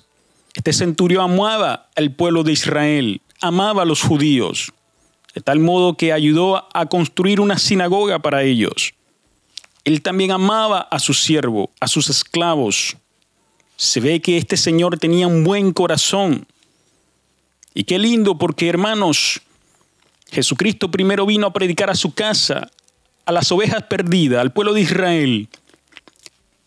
este 0.54 0.72
centurión 0.72 1.24
amaba 1.24 1.88
al 1.96 2.12
pueblo 2.12 2.44
de 2.44 2.52
Israel, 2.52 3.20
amaba 3.40 3.82
a 3.82 3.84
los 3.84 4.02
judíos, 4.02 4.72
de 5.34 5.40
tal 5.40 5.58
modo 5.58 5.96
que 5.96 6.12
ayudó 6.12 6.68
a 6.72 6.86
construir 6.86 7.40
una 7.40 7.58
sinagoga 7.58 8.20
para 8.20 8.44
ellos. 8.44 8.94
Él 9.86 10.02
también 10.02 10.32
amaba 10.32 10.80
a 10.80 10.98
su 10.98 11.14
siervo, 11.14 11.70
a 11.78 11.86
sus 11.86 12.10
esclavos. 12.10 12.96
Se 13.76 14.00
ve 14.00 14.20
que 14.20 14.36
este 14.36 14.56
señor 14.56 14.98
tenía 14.98 15.28
un 15.28 15.44
buen 15.44 15.72
corazón 15.72 16.44
y 17.72 17.84
qué 17.84 17.96
lindo 18.00 18.36
porque, 18.36 18.68
hermanos, 18.68 19.40
Jesucristo 20.28 20.90
primero 20.90 21.24
vino 21.24 21.46
a 21.46 21.52
predicar 21.52 21.88
a 21.88 21.94
su 21.94 22.12
casa, 22.14 22.68
a 23.26 23.30
las 23.30 23.52
ovejas 23.52 23.84
perdidas, 23.84 24.40
al 24.40 24.52
pueblo 24.52 24.72
de 24.72 24.80
Israel. 24.80 25.48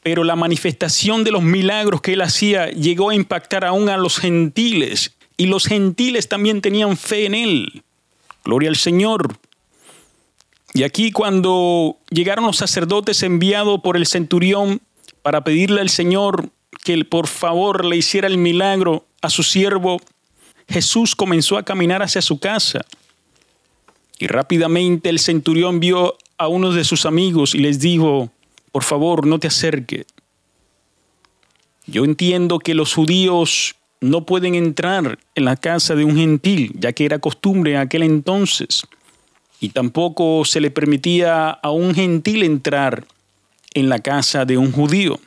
Pero 0.01 0.23
la 0.23 0.37
manifestación 0.37 1.25
de 1.25 1.31
los 1.31 1.43
milagros 1.43 1.99
que 1.99 2.13
él 2.13 2.21
hacía 2.21 2.69
llegó 2.69 3.09
a 3.09 3.15
impactar 3.15 3.65
aún 3.65 3.89
a 3.89 3.97
los 3.97 4.17
gentiles 4.17 5.17
y 5.35 5.47
los 5.47 5.65
gentiles 5.65 6.29
también 6.29 6.61
tenían 6.61 6.95
fe 6.95 7.25
en 7.25 7.35
él. 7.35 7.83
Gloria 8.45 8.69
al 8.69 8.77
Señor. 8.77 9.37
Y 10.73 10.83
aquí 10.83 11.11
cuando 11.11 11.97
llegaron 12.09 12.45
los 12.45 12.57
sacerdotes 12.57 13.23
enviados 13.23 13.81
por 13.81 13.97
el 13.97 14.05
centurión 14.05 14.81
para 15.21 15.43
pedirle 15.43 15.81
al 15.81 15.89
Señor 15.89 16.49
que 16.83 17.03
por 17.05 17.27
favor 17.27 17.85
le 17.85 17.97
hiciera 17.97 18.27
el 18.27 18.37
milagro 18.37 19.05
a 19.21 19.29
su 19.29 19.43
siervo, 19.43 19.99
Jesús 20.67 21.15
comenzó 21.15 21.57
a 21.57 21.63
caminar 21.63 22.01
hacia 22.01 22.21
su 22.21 22.39
casa. 22.39 22.85
Y 24.19 24.27
rápidamente 24.27 25.09
el 25.09 25.19
centurión 25.19 25.79
vio 25.79 26.17
a 26.37 26.47
uno 26.47 26.71
de 26.71 26.83
sus 26.83 27.05
amigos 27.05 27.55
y 27.55 27.59
les 27.59 27.79
dijo, 27.79 28.29
por 28.71 28.83
favor, 28.83 29.25
no 29.25 29.39
te 29.39 29.47
acerque. 29.47 30.05
Yo 31.87 32.05
entiendo 32.05 32.59
que 32.59 32.75
los 32.75 32.93
judíos 32.93 33.75
no 34.01 34.25
pueden 34.25 34.55
entrar 34.55 35.17
en 35.35 35.45
la 35.45 35.55
casa 35.55 35.95
de 35.95 36.05
un 36.05 36.15
gentil, 36.15 36.73
ya 36.75 36.93
que 36.93 37.05
era 37.05 37.19
costumbre 37.19 37.71
en 37.71 37.77
aquel 37.77 38.03
entonces, 38.03 38.83
y 39.59 39.69
tampoco 39.69 40.45
se 40.45 40.61
le 40.61 40.71
permitía 40.71 41.49
a 41.49 41.71
un 41.71 41.93
gentil 41.93 42.43
entrar 42.43 43.05
en 43.73 43.89
la 43.89 43.99
casa 43.99 44.45
de 44.45 44.57
un 44.57 44.71
judío. 44.71 45.19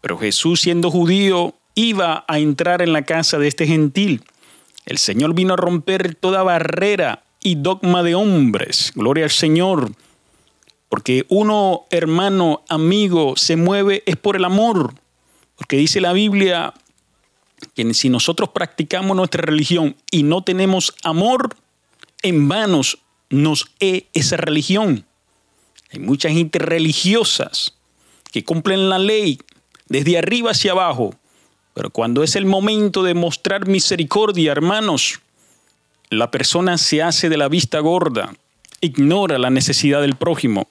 Pero 0.00 0.18
Jesús, 0.18 0.60
siendo 0.60 0.90
judío, 0.90 1.54
iba 1.74 2.24
a 2.28 2.38
entrar 2.38 2.82
en 2.82 2.92
la 2.92 3.02
casa 3.02 3.38
de 3.38 3.48
este 3.48 3.66
gentil. 3.66 4.22
El 4.84 4.98
Señor 4.98 5.34
vino 5.34 5.54
a 5.54 5.56
romper 5.56 6.14
toda 6.14 6.42
barrera 6.42 7.24
y 7.40 7.56
dogma 7.56 8.02
de 8.02 8.14
hombres. 8.14 8.92
Gloria 8.94 9.24
al 9.24 9.30
Señor. 9.30 9.92
Porque 10.88 11.26
uno, 11.28 11.86
hermano, 11.90 12.62
amigo, 12.68 13.36
se 13.36 13.56
mueve 13.56 14.02
es 14.06 14.16
por 14.16 14.36
el 14.36 14.44
amor. 14.44 14.94
Porque 15.56 15.76
dice 15.76 16.00
la 16.00 16.12
Biblia 16.12 16.74
que 17.74 17.94
si 17.94 18.10
nosotros 18.10 18.50
practicamos 18.50 19.16
nuestra 19.16 19.42
religión 19.42 19.96
y 20.10 20.22
no 20.22 20.42
tenemos 20.44 20.94
amor, 21.02 21.56
en 22.22 22.48
vanos 22.48 22.98
nos 23.30 23.70
es 23.80 24.04
esa 24.14 24.36
religión. 24.36 25.04
Hay 25.92 26.00
muchas 26.00 26.32
gente 26.32 26.58
religiosas 26.58 27.74
que 28.32 28.44
cumplen 28.44 28.88
la 28.88 28.98
ley 28.98 29.38
desde 29.88 30.18
arriba 30.18 30.50
hacia 30.50 30.72
abajo, 30.72 31.14
pero 31.74 31.90
cuando 31.90 32.22
es 32.22 32.36
el 32.36 32.46
momento 32.46 33.02
de 33.02 33.14
mostrar 33.14 33.66
misericordia, 33.66 34.52
hermanos, 34.52 35.20
la 36.10 36.30
persona 36.30 36.78
se 36.78 37.02
hace 37.02 37.28
de 37.28 37.36
la 37.36 37.48
vista 37.48 37.80
gorda, 37.80 38.34
ignora 38.80 39.38
la 39.38 39.50
necesidad 39.50 40.00
del 40.00 40.16
prójimo. 40.16 40.68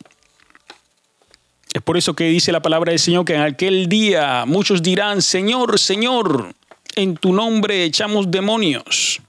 Es 1.74 1.82
por 1.82 1.98
eso 1.98 2.16
que 2.16 2.26
dice 2.26 2.52
la 2.52 2.62
palabra 2.62 2.92
del 2.92 3.00
Señor 3.00 3.26
que 3.26 3.36
en 3.36 3.42
aquel 3.42 3.90
día 3.90 4.46
muchos 4.46 4.82
dirán, 4.82 5.22
Señor, 5.22 5.78
Señor, 5.78 6.54
en 6.96 7.18
tu 7.18 7.34
nombre 7.34 7.84
echamos 7.84 8.32
demonios, 8.32 9.22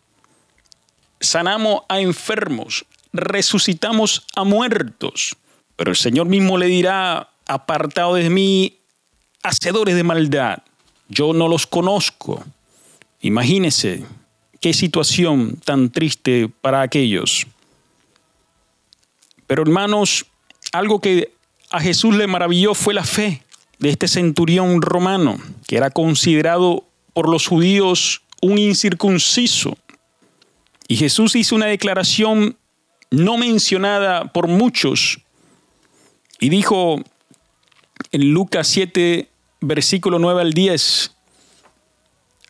sanamos 1.18 1.82
a 1.88 2.00
enfermos, 2.00 2.84
resucitamos 3.16 4.26
a 4.34 4.44
muertos. 4.44 5.36
Pero 5.76 5.90
el 5.90 5.96
Señor 5.96 6.26
mismo 6.26 6.58
le 6.58 6.66
dirá, 6.66 7.30
apartado 7.46 8.14
de 8.14 8.30
mí, 8.30 8.78
hacedores 9.42 9.94
de 9.94 10.02
maldad, 10.02 10.58
yo 11.08 11.32
no 11.32 11.48
los 11.48 11.66
conozco. 11.66 12.44
Imagínese 13.20 14.04
qué 14.60 14.72
situación 14.72 15.60
tan 15.64 15.90
triste 15.90 16.50
para 16.60 16.82
aquellos. 16.82 17.46
Pero 19.46 19.62
hermanos, 19.62 20.26
algo 20.72 21.00
que 21.00 21.32
a 21.70 21.80
Jesús 21.80 22.16
le 22.16 22.26
maravilló 22.26 22.74
fue 22.74 22.94
la 22.94 23.04
fe 23.04 23.42
de 23.78 23.90
este 23.90 24.08
centurión 24.08 24.82
romano, 24.82 25.38
que 25.66 25.76
era 25.76 25.90
considerado 25.90 26.84
por 27.12 27.28
los 27.28 27.46
judíos 27.46 28.22
un 28.40 28.58
incircunciso. 28.58 29.76
Y 30.88 30.96
Jesús 30.96 31.34
hizo 31.36 31.54
una 31.54 31.66
declaración 31.66 32.56
no 33.10 33.36
mencionada 33.36 34.32
por 34.32 34.48
muchos 34.48 35.20
y 36.40 36.48
dijo 36.48 36.96
en 38.12 38.32
Lucas 38.32 38.68
7, 38.68 39.28
versículo 39.60 40.18
9 40.18 40.42
al 40.42 40.52
10, 40.52 41.12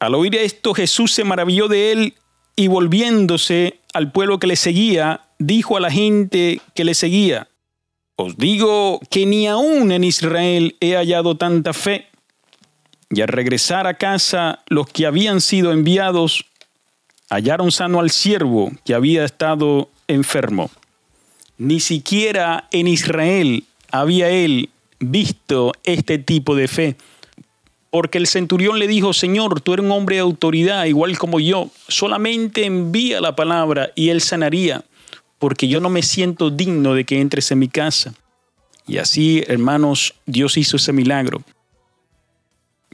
al 0.00 0.14
oír 0.14 0.34
esto 0.36 0.74
Jesús 0.74 1.12
se 1.12 1.24
maravilló 1.24 1.68
de 1.68 1.92
él 1.92 2.14
y 2.56 2.68
volviéndose 2.68 3.80
al 3.92 4.12
pueblo 4.12 4.38
que 4.38 4.46
le 4.46 4.56
seguía, 4.56 5.26
dijo 5.38 5.76
a 5.76 5.80
la 5.80 5.90
gente 5.90 6.60
que 6.74 6.84
le 6.84 6.94
seguía, 6.94 7.48
os 8.16 8.36
digo 8.38 9.00
que 9.10 9.26
ni 9.26 9.46
aún 9.46 9.92
en 9.92 10.02
Israel 10.02 10.76
he 10.80 10.96
hallado 10.96 11.36
tanta 11.36 11.74
fe. 11.74 12.08
Y 13.10 13.20
al 13.20 13.28
regresar 13.28 13.86
a 13.86 13.94
casa, 13.94 14.64
los 14.68 14.88
que 14.88 15.06
habían 15.06 15.40
sido 15.40 15.70
enviados 15.72 16.46
hallaron 17.28 17.70
sano 17.70 18.00
al 18.00 18.10
siervo 18.10 18.72
que 18.84 18.94
había 18.94 19.24
estado 19.24 19.90
enfermo. 20.08 20.70
Ni 21.58 21.80
siquiera 21.80 22.68
en 22.70 22.88
Israel 22.88 23.64
había 23.90 24.28
él 24.28 24.70
visto 24.98 25.72
este 25.84 26.18
tipo 26.18 26.54
de 26.54 26.68
fe. 26.68 26.96
Porque 27.90 28.18
el 28.18 28.26
centurión 28.26 28.78
le 28.78 28.88
dijo, 28.88 29.12
Señor, 29.12 29.60
tú 29.60 29.72
eres 29.72 29.86
un 29.86 29.92
hombre 29.92 30.16
de 30.16 30.22
autoridad, 30.22 30.84
igual 30.84 31.16
como 31.18 31.40
yo, 31.40 31.70
solamente 31.88 32.66
envía 32.66 33.20
la 33.20 33.36
palabra 33.36 33.90
y 33.94 34.10
él 34.10 34.20
sanaría 34.20 34.84
porque 35.38 35.68
yo 35.68 35.80
no 35.80 35.90
me 35.90 36.02
siento 36.02 36.50
digno 36.50 36.94
de 36.94 37.04
que 37.04 37.20
entres 37.20 37.50
en 37.50 37.58
mi 37.58 37.68
casa. 37.68 38.14
Y 38.86 38.98
así, 38.98 39.42
hermanos, 39.46 40.14
Dios 40.26 40.56
hizo 40.56 40.76
ese 40.76 40.92
milagro. 40.92 41.42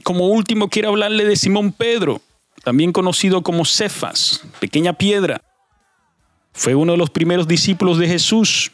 Como 0.03 0.27
último, 0.27 0.69
quiero 0.69 0.89
hablarle 0.89 1.23
de 1.23 1.35
Simón 1.35 1.71
Pedro, 1.71 2.21
también 2.63 2.91
conocido 2.91 3.43
como 3.43 3.63
Cefas, 3.63 4.43
pequeña 4.59 4.93
piedra. 4.93 5.41
Fue 6.53 6.75
uno 6.75 6.93
de 6.93 6.97
los 6.97 7.09
primeros 7.09 7.47
discípulos 7.47 7.97
de 7.97 8.07
Jesús. 8.07 8.71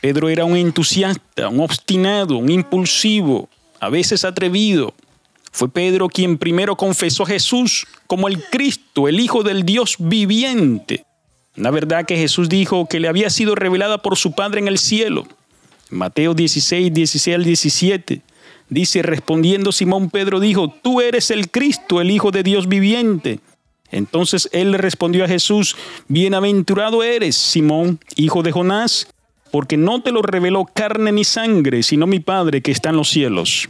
Pedro 0.00 0.28
era 0.28 0.44
un 0.44 0.56
entusiasta, 0.56 1.48
un 1.48 1.60
obstinado, 1.60 2.38
un 2.38 2.50
impulsivo, 2.50 3.48
a 3.80 3.88
veces 3.88 4.24
atrevido. 4.24 4.94
Fue 5.52 5.68
Pedro 5.68 6.08
quien 6.08 6.38
primero 6.38 6.76
confesó 6.76 7.24
a 7.24 7.26
Jesús 7.26 7.86
como 8.06 8.28
el 8.28 8.42
Cristo, 8.44 9.08
el 9.08 9.20
Hijo 9.20 9.42
del 9.42 9.64
Dios 9.64 9.96
viviente. 9.98 11.04
Una 11.56 11.70
verdad 11.70 12.06
que 12.06 12.16
Jesús 12.16 12.48
dijo 12.48 12.86
que 12.86 13.00
le 13.00 13.08
había 13.08 13.30
sido 13.30 13.54
revelada 13.54 13.98
por 13.98 14.16
su 14.16 14.32
Padre 14.32 14.60
en 14.60 14.68
el 14.68 14.78
cielo. 14.78 15.26
Mateo 15.90 16.34
16, 16.34 16.92
16 16.92 17.34
al 17.34 17.44
17. 17.44 18.22
Dice, 18.68 19.02
respondiendo 19.02 19.72
Simón 19.72 20.10
Pedro 20.10 20.40
dijo, 20.40 20.72
tú 20.82 21.00
eres 21.00 21.30
el 21.30 21.50
Cristo, 21.50 22.00
el 22.00 22.10
Hijo 22.10 22.30
de 22.30 22.42
Dios 22.42 22.68
viviente. 22.68 23.40
Entonces 23.90 24.48
él 24.52 24.72
le 24.72 24.78
respondió 24.78 25.24
a 25.24 25.28
Jesús, 25.28 25.76
bienaventurado 26.08 27.02
eres, 27.02 27.36
Simón, 27.36 28.00
hijo 28.16 28.42
de 28.42 28.52
Jonás, 28.52 29.08
porque 29.50 29.76
no 29.76 30.02
te 30.02 30.12
lo 30.12 30.22
reveló 30.22 30.66
carne 30.66 31.12
ni 31.12 31.24
sangre, 31.24 31.82
sino 31.82 32.06
mi 32.06 32.20
Padre 32.20 32.60
que 32.60 32.70
está 32.70 32.90
en 32.90 32.96
los 32.96 33.08
cielos. 33.08 33.68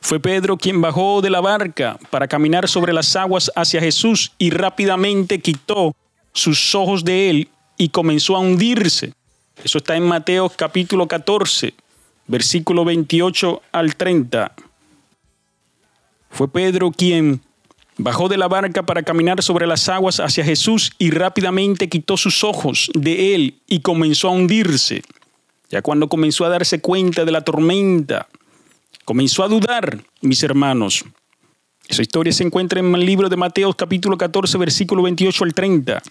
Fue 0.00 0.20
Pedro 0.20 0.56
quien 0.56 0.80
bajó 0.80 1.20
de 1.20 1.30
la 1.30 1.40
barca 1.40 1.98
para 2.10 2.28
caminar 2.28 2.68
sobre 2.68 2.92
las 2.92 3.16
aguas 3.16 3.50
hacia 3.56 3.80
Jesús 3.80 4.32
y 4.38 4.50
rápidamente 4.50 5.40
quitó 5.40 5.96
sus 6.32 6.74
ojos 6.76 7.04
de 7.04 7.30
él 7.30 7.48
y 7.76 7.88
comenzó 7.88 8.36
a 8.36 8.40
hundirse. 8.40 9.14
Eso 9.64 9.78
está 9.78 9.96
en 9.96 10.06
Mateo 10.06 10.48
capítulo 10.48 11.08
14, 11.08 11.74
versículo 12.28 12.84
28 12.84 13.62
al 13.72 13.96
30. 13.96 14.52
Fue 16.30 16.48
Pedro 16.52 16.92
quien 16.92 17.40
bajó 17.98 18.28
de 18.28 18.36
la 18.36 18.48
barca 18.48 18.84
para 18.84 19.02
caminar 19.02 19.42
sobre 19.42 19.66
las 19.66 19.88
aguas 19.88 20.20
hacia 20.20 20.44
Jesús 20.44 20.92
y 20.98 21.10
rápidamente 21.10 21.88
quitó 21.88 22.16
sus 22.16 22.44
ojos 22.44 22.90
de 22.94 23.34
él 23.34 23.60
y 23.66 23.80
comenzó 23.80 24.28
a 24.28 24.32
hundirse. 24.32 25.02
Ya 25.70 25.82
cuando 25.82 26.08
comenzó 26.08 26.44
a 26.44 26.48
darse 26.48 26.80
cuenta 26.80 27.24
de 27.24 27.32
la 27.32 27.40
tormenta, 27.40 28.28
comenzó 29.04 29.42
a 29.42 29.48
dudar, 29.48 30.02
mis 30.20 30.42
hermanos. 30.42 31.04
Esa 31.88 32.02
historia 32.02 32.32
se 32.32 32.44
encuentra 32.44 32.80
en 32.80 32.94
el 32.94 33.06
libro 33.06 33.28
de 33.28 33.36
Mateo 33.36 33.72
capítulo 33.72 34.18
14, 34.18 34.58
versículo 34.58 35.02
28 35.02 35.44
al 35.44 35.54
30. 35.54 36.02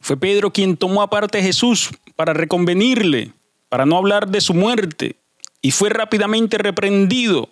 Fue 0.00 0.16
Pedro 0.16 0.52
quien 0.52 0.76
tomó 0.76 1.02
aparte 1.02 1.38
a 1.38 1.42
Jesús 1.42 1.90
para 2.16 2.32
reconvenirle, 2.32 3.32
para 3.68 3.86
no 3.86 3.96
hablar 3.96 4.28
de 4.28 4.40
su 4.40 4.54
muerte, 4.54 5.16
y 5.60 5.70
fue 5.70 5.90
rápidamente 5.90 6.58
reprendido 6.58 7.48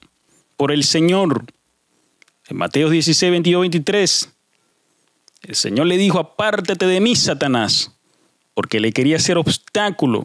por 0.56 0.70
el 0.70 0.84
Señor. 0.84 1.44
En 2.48 2.58
Mateo 2.58 2.90
16, 2.90 3.30
22, 3.30 3.60
23, 3.62 4.28
el 5.42 5.54
Señor 5.54 5.86
le 5.86 5.96
dijo, 5.96 6.18
apártate 6.18 6.86
de 6.86 7.00
mí, 7.00 7.16
Satanás, 7.16 7.92
porque 8.52 8.80
le 8.80 8.92
quería 8.92 9.16
hacer 9.16 9.38
obstáculo 9.38 10.24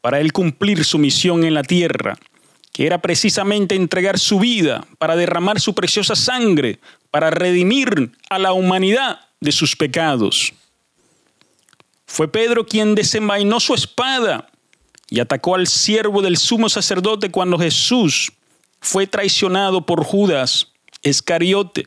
para 0.00 0.20
él 0.20 0.32
cumplir 0.32 0.84
su 0.84 0.98
misión 0.98 1.44
en 1.44 1.54
la 1.54 1.64
tierra, 1.64 2.16
que 2.72 2.86
era 2.86 3.02
precisamente 3.02 3.74
entregar 3.74 4.18
su 4.18 4.38
vida 4.38 4.86
para 4.98 5.16
derramar 5.16 5.60
su 5.60 5.74
preciosa 5.74 6.14
sangre, 6.14 6.78
para 7.10 7.30
redimir 7.30 8.12
a 8.30 8.38
la 8.38 8.52
humanidad 8.52 9.20
de 9.40 9.50
sus 9.50 9.74
pecados. 9.74 10.52
Fue 12.06 12.30
Pedro 12.30 12.64
quien 12.64 12.94
desenvainó 12.94 13.58
su 13.58 13.74
espada 13.74 14.48
y 15.08 15.18
atacó 15.18 15.56
al 15.56 15.66
siervo 15.66 16.22
del 16.22 16.36
sumo 16.36 16.68
sacerdote 16.68 17.30
cuando 17.30 17.58
Jesús 17.58 18.32
fue 18.80 19.06
traicionado 19.06 19.84
por 19.84 20.04
Judas 20.04 20.72
Escariote. 21.06 21.86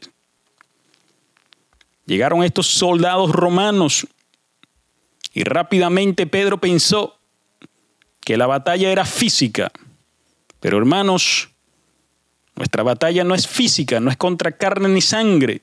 Llegaron 2.05 2.41
estos 2.41 2.67
soldados 2.67 3.31
romanos 3.31 4.07
y 5.33 5.43
rápidamente 5.43 6.25
Pedro 6.25 6.61
pensó 6.61 7.19
que 8.21 8.37
la 8.37 8.47
batalla 8.47 8.89
era 8.89 9.03
física. 9.03 9.73
Pero 10.61 10.77
hermanos, 10.77 11.49
nuestra 12.55 12.83
batalla 12.83 13.25
no 13.25 13.35
es 13.35 13.45
física, 13.45 13.99
no 13.99 14.09
es 14.09 14.15
contra 14.15 14.53
carne 14.53 14.87
ni 14.87 15.01
sangre, 15.01 15.59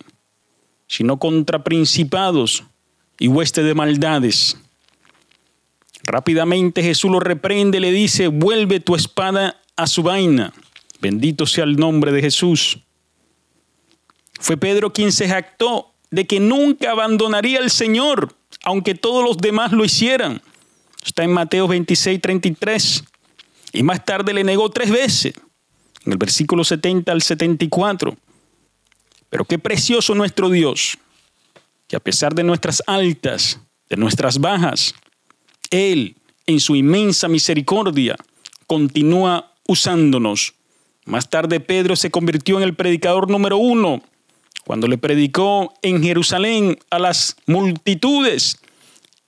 sino 0.87 1.19
contra 1.19 1.65
principados 1.65 2.63
y 3.19 3.29
huestes 3.29 3.65
de 3.65 3.75
maldades. 3.75 4.59
Rápidamente 6.03 6.83
Jesús 6.83 7.11
lo 7.11 7.21
reprende, 7.21 7.81
le 7.81 7.91
dice, 7.91 8.29
vuelve 8.29 8.81
tu 8.81 8.95
espada 8.95 9.63
a 9.77 9.87
su 9.87 10.03
vaina. 10.03 10.53
Bendito 11.01 11.47
sea 11.47 11.65
el 11.65 11.77
nombre 11.77 12.13
de 12.13 12.21
Jesús. 12.21 12.81
Fue 14.39 14.57
Pedro 14.57 14.93
quien 14.93 15.12
se 15.12 15.28
jactó 15.28 15.93
de 16.11 16.26
que 16.26 16.41
nunca 16.41 16.93
abandonaría 16.93 17.59
al 17.59 17.70
Señor, 17.70 18.34
aunque 18.62 18.95
todos 18.95 19.24
los 19.24 19.39
demás 19.39 19.72
lo 19.72 19.84
hicieran. 19.84 20.43
Está 21.05 21.24
en 21.24 21.32
Mateo 21.32 21.68
26, 21.68 22.20
33. 22.20 23.05
Y 23.72 23.82
más 23.82 24.05
tarde 24.05 24.32
le 24.32 24.45
negó 24.45 24.70
tres 24.70 24.91
veces, 24.91 25.34
en 26.05 26.12
el 26.12 26.18
versículo 26.18 26.64
70 26.64 27.12
al 27.12 27.22
74. 27.22 28.16
Pero 29.28 29.45
qué 29.45 29.59
precioso 29.59 30.14
nuestro 30.14 30.49
Dios, 30.49 30.99
que 31.89 31.97
a 31.97 32.01
pesar 32.01 32.34
de 32.34 32.43
nuestras 32.43 32.82
altas, 32.87 33.61
de 33.89 33.97
nuestras 33.97 34.39
bajas, 34.39 34.95
Él, 35.70 36.16
en 36.47 36.61
su 36.61 36.76
inmensa 36.76 37.28
misericordia, 37.28 38.16
continúa 38.66 39.53
usándonos. 39.66 40.55
Más 41.05 41.28
tarde 41.28 41.61
Pedro 41.61 41.97
se 41.97 42.11
convirtió 42.11 42.57
en 42.57 42.62
el 42.62 42.74
predicador 42.74 43.30
número 43.30 43.59
uno 43.59 44.03
cuando 44.67 44.89
le 44.89 44.99
predicó 44.99 45.73
en 45.81 46.03
Jerusalén 46.03 46.77
a 46.91 46.99
las 46.99 47.37
multitudes. 47.47 48.59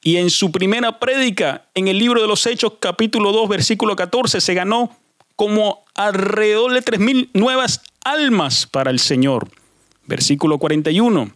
Y 0.02 0.16
en 0.16 0.30
su 0.30 0.50
primera 0.50 0.98
prédica, 0.98 1.68
en 1.76 1.86
el 1.86 1.96
libro 1.96 2.20
de 2.20 2.26
los 2.26 2.44
Hechos, 2.44 2.72
capítulo 2.80 3.30
2, 3.30 3.48
versículo 3.48 3.94
14, 3.94 4.40
se 4.40 4.54
ganó 4.54 4.96
como 5.36 5.84
alrededor 5.94 6.72
de 6.72 6.82
tres 6.82 6.98
mil 6.98 7.30
nuevas 7.34 7.82
almas 8.04 8.66
para 8.66 8.90
el 8.90 8.98
Señor. 8.98 9.48
Versículo 10.06 10.58
41. 10.58 11.30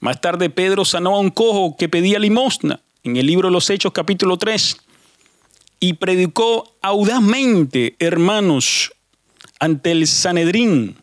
Más 0.00 0.20
tarde 0.20 0.50
Pedro 0.50 0.84
sanó 0.84 1.14
a 1.14 1.20
un 1.20 1.30
cojo 1.30 1.76
que 1.76 1.88
pedía 1.88 2.18
limosna 2.18 2.80
en 3.04 3.16
el 3.16 3.26
libro 3.26 3.48
de 3.48 3.52
los 3.52 3.70
Hechos 3.70 3.92
capítulo 3.92 4.36
3 4.36 4.78
y 5.78 5.92
predicó 5.92 6.74
audazmente, 6.82 7.94
hermanos, 8.00 8.90
ante 9.60 9.92
el 9.92 10.08
Sanedrín 10.08 10.96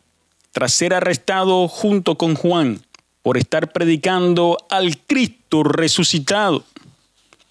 tras 0.56 0.72
ser 0.72 0.94
arrestado 0.94 1.68
junto 1.68 2.18
con 2.18 2.34
Juan 2.34 2.80
por 3.22 3.38
estar 3.38 3.74
predicando 3.74 4.58
al 4.70 4.98
Cristo 5.00 5.64
resucitado. 5.64 6.64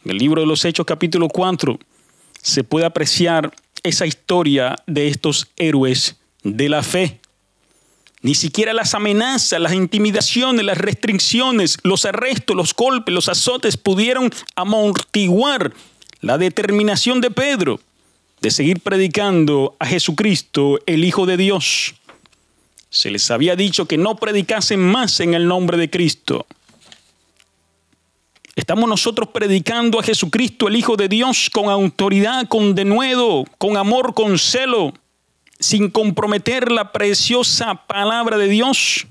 En 0.06 0.12
el 0.12 0.16
libro 0.16 0.40
de 0.40 0.46
los 0.46 0.64
Hechos 0.64 0.86
capítulo 0.86 1.28
4 1.28 1.78
se 2.40 2.64
puede 2.64 2.86
apreciar 2.86 3.54
esa 3.82 4.06
historia 4.06 4.76
de 4.86 5.08
estos 5.08 5.48
héroes 5.56 6.16
de 6.44 6.70
la 6.70 6.82
fe. 6.82 7.20
Ni 8.22 8.34
siquiera 8.34 8.72
las 8.72 8.94
amenazas, 8.94 9.60
las 9.60 9.74
intimidaciones, 9.74 10.64
las 10.64 10.78
restricciones, 10.78 11.76
los 11.82 12.06
arrestos, 12.06 12.56
los 12.56 12.74
golpes, 12.74 13.14
los 13.14 13.28
azotes 13.28 13.76
pudieron 13.76 14.30
amortiguar 14.56 15.74
la 16.22 16.38
determinación 16.38 17.20
de 17.20 17.30
Pedro 17.30 17.80
de 18.40 18.50
seguir 18.50 18.80
predicando 18.80 19.76
a 19.78 19.84
Jesucristo, 19.84 20.78
el 20.86 21.04
Hijo 21.04 21.26
de 21.26 21.36
Dios. 21.36 21.96
Se 22.94 23.10
les 23.10 23.28
había 23.32 23.56
dicho 23.56 23.86
que 23.86 23.98
no 23.98 24.14
predicasen 24.14 24.78
más 24.78 25.18
en 25.18 25.34
el 25.34 25.48
nombre 25.48 25.76
de 25.76 25.90
Cristo. 25.90 26.46
Estamos 28.54 28.88
nosotros 28.88 29.30
predicando 29.30 29.98
a 29.98 30.02
Jesucristo, 30.04 30.68
el 30.68 30.76
Hijo 30.76 30.94
de 30.94 31.08
Dios, 31.08 31.50
con 31.50 31.68
autoridad, 31.70 32.46
con 32.46 32.76
denuedo, 32.76 33.46
con 33.58 33.76
amor, 33.76 34.14
con 34.14 34.38
celo 34.38 34.94
sin 35.58 35.90
comprometer 35.90 36.70
la 36.70 36.92
preciosa 36.92 37.84
palabra 37.88 38.38
de 38.38 38.46
Dios. 38.46 39.08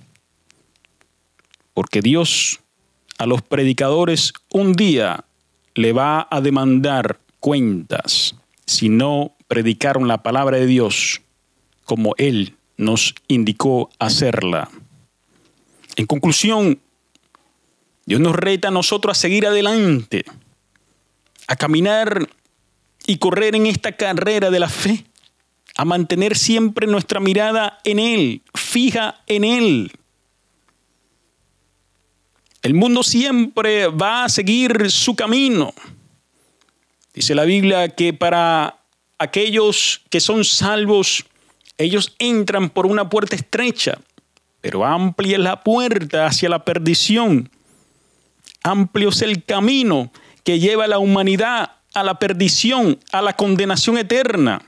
Porque 1.73 1.99
Dios 1.99 2.61
a 3.17 3.25
los 3.25 3.41
predicadores 3.41 4.31
un 4.49 4.71
día 4.75 5.25
le 5.75 5.91
va 5.91 6.25
a 6.31 6.39
demandar 6.39 7.19
cuentas 7.41 8.33
si 8.65 8.87
no 8.87 9.35
predicaron 9.49 10.07
la 10.07 10.23
palabra 10.23 10.55
de 10.55 10.67
Dios 10.67 11.21
como 11.83 12.13
Él 12.17 12.55
nos 12.77 13.15
indicó 13.27 13.89
hacerla. 13.99 14.69
En 15.95 16.05
conclusión, 16.05 16.79
Dios 18.05 18.19
nos 18.19 18.35
reta 18.35 18.69
a 18.69 18.71
nosotros 18.71 19.17
a 19.17 19.19
seguir 19.19 19.47
adelante, 19.47 20.25
a 21.47 21.55
caminar 21.55 22.27
y 23.05 23.17
correr 23.17 23.55
en 23.55 23.65
esta 23.65 23.93
carrera 23.93 24.49
de 24.49 24.59
la 24.59 24.69
fe 24.69 25.05
a 25.75 25.85
mantener 25.85 26.37
siempre 26.37 26.87
nuestra 26.87 27.19
mirada 27.19 27.79
en 27.83 27.99
Él, 27.99 28.41
fija 28.53 29.21
en 29.27 29.43
Él. 29.43 29.91
El 32.61 32.73
mundo 32.73 33.03
siempre 33.03 33.87
va 33.87 34.25
a 34.25 34.29
seguir 34.29 34.89
su 34.91 35.15
camino. 35.15 35.73
Dice 37.13 37.35
la 37.35 37.43
Biblia 37.43 37.89
que 37.89 38.13
para 38.13 38.79
aquellos 39.17 40.01
que 40.09 40.19
son 40.19 40.45
salvos, 40.45 41.25
ellos 41.77 42.15
entran 42.19 42.69
por 42.69 42.85
una 42.85 43.09
puerta 43.09 43.35
estrecha, 43.35 43.99
pero 44.61 44.85
amplia 44.85 45.37
es 45.37 45.43
la 45.43 45.63
puerta 45.63 46.25
hacia 46.25 46.49
la 46.49 46.63
perdición. 46.63 47.49
Amplio 48.63 49.09
es 49.09 49.21
el 49.21 49.43
camino 49.43 50.11
que 50.43 50.59
lleva 50.59 50.85
a 50.85 50.87
la 50.87 50.99
humanidad 50.99 51.71
a 51.93 52.03
la 52.03 52.19
perdición, 52.19 52.99
a 53.11 53.21
la 53.21 53.33
condenación 53.33 53.97
eterna. 53.97 54.61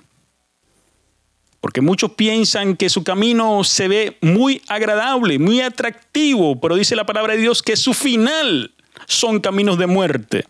Porque 1.59 1.81
muchos 1.81 2.11
piensan 2.11 2.77
que 2.77 2.89
su 2.89 3.03
camino 3.03 3.63
se 3.63 3.87
ve 3.87 4.17
muy 4.21 4.61
agradable, 4.67 5.39
muy 5.39 5.61
atractivo, 5.61 6.59
pero 6.59 6.75
dice 6.75 6.95
la 6.95 7.05
palabra 7.05 7.33
de 7.33 7.41
Dios 7.41 7.63
que 7.63 7.75
su 7.75 7.93
final 7.93 8.75
son 9.07 9.39
caminos 9.39 9.79
de 9.79 9.87
muerte. 9.87 10.45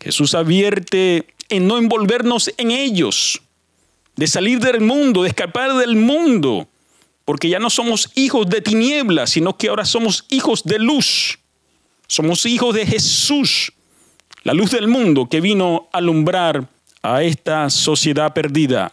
Jesús 0.00 0.34
advierte 0.34 1.26
en 1.50 1.66
no 1.66 1.76
envolvernos 1.76 2.50
en 2.56 2.70
ellos, 2.70 3.42
de 4.18 4.26
salir 4.26 4.58
del 4.58 4.80
mundo, 4.80 5.22
de 5.22 5.28
escapar 5.28 5.74
del 5.74 5.94
mundo, 5.94 6.66
porque 7.24 7.48
ya 7.48 7.60
no 7.60 7.70
somos 7.70 8.10
hijos 8.16 8.48
de 8.48 8.60
tinieblas, 8.60 9.30
sino 9.30 9.56
que 9.56 9.68
ahora 9.68 9.84
somos 9.84 10.24
hijos 10.28 10.64
de 10.64 10.80
luz. 10.80 11.38
Somos 12.08 12.44
hijos 12.44 12.74
de 12.74 12.84
Jesús, 12.84 13.72
la 14.42 14.54
luz 14.54 14.72
del 14.72 14.88
mundo 14.88 15.28
que 15.28 15.40
vino 15.40 15.88
a 15.92 15.98
alumbrar 15.98 16.68
a 17.00 17.22
esta 17.22 17.70
sociedad 17.70 18.34
perdida. 18.34 18.90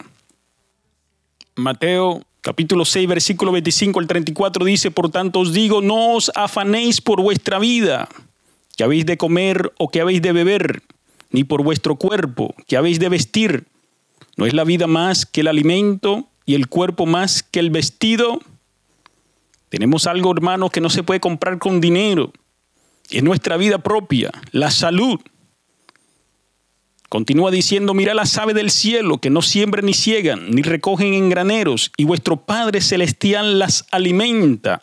Mateo 1.56 2.22
capítulo 2.40 2.84
6, 2.84 3.08
versículo 3.08 3.50
25 3.50 3.98
al 3.98 4.06
34 4.06 4.64
dice, 4.64 4.92
por 4.92 5.10
tanto 5.10 5.40
os 5.40 5.52
digo, 5.52 5.82
no 5.82 6.14
os 6.14 6.30
afanéis 6.36 7.00
por 7.00 7.20
vuestra 7.20 7.58
vida, 7.58 8.08
que 8.76 8.84
habéis 8.84 9.04
de 9.04 9.16
comer 9.16 9.72
o 9.76 9.88
que 9.88 10.00
habéis 10.00 10.22
de 10.22 10.30
beber, 10.30 10.82
ni 11.30 11.42
por 11.42 11.64
vuestro 11.64 11.96
cuerpo, 11.96 12.54
que 12.68 12.76
habéis 12.76 13.00
de 13.00 13.08
vestir. 13.08 13.66
¿No 14.36 14.44
es 14.44 14.52
la 14.52 14.64
vida 14.64 14.86
más 14.86 15.24
que 15.26 15.40
el 15.40 15.48
alimento 15.48 16.28
y 16.44 16.54
el 16.54 16.68
cuerpo 16.68 17.06
más 17.06 17.42
que 17.42 17.58
el 17.58 17.70
vestido? 17.70 18.40
Tenemos 19.70 20.06
algo, 20.06 20.32
hermano, 20.32 20.68
que 20.70 20.80
no 20.80 20.90
se 20.90 21.02
puede 21.02 21.20
comprar 21.20 21.58
con 21.58 21.80
dinero. 21.80 22.32
Es 23.10 23.22
nuestra 23.22 23.56
vida 23.56 23.78
propia, 23.78 24.30
la 24.52 24.70
salud. 24.70 25.18
Continúa 27.08 27.50
diciendo, 27.50 27.94
mira 27.94 28.14
las 28.14 28.36
aves 28.36 28.54
del 28.54 28.70
cielo, 28.70 29.18
que 29.18 29.30
no 29.30 29.40
siembran 29.40 29.86
ni 29.86 29.94
ciegan, 29.94 30.50
ni 30.50 30.62
recogen 30.62 31.14
en 31.14 31.30
graneros, 31.30 31.92
y 31.96 32.04
vuestro 32.04 32.36
Padre 32.44 32.80
Celestial 32.80 33.58
las 33.58 33.86
alimenta. 33.90 34.80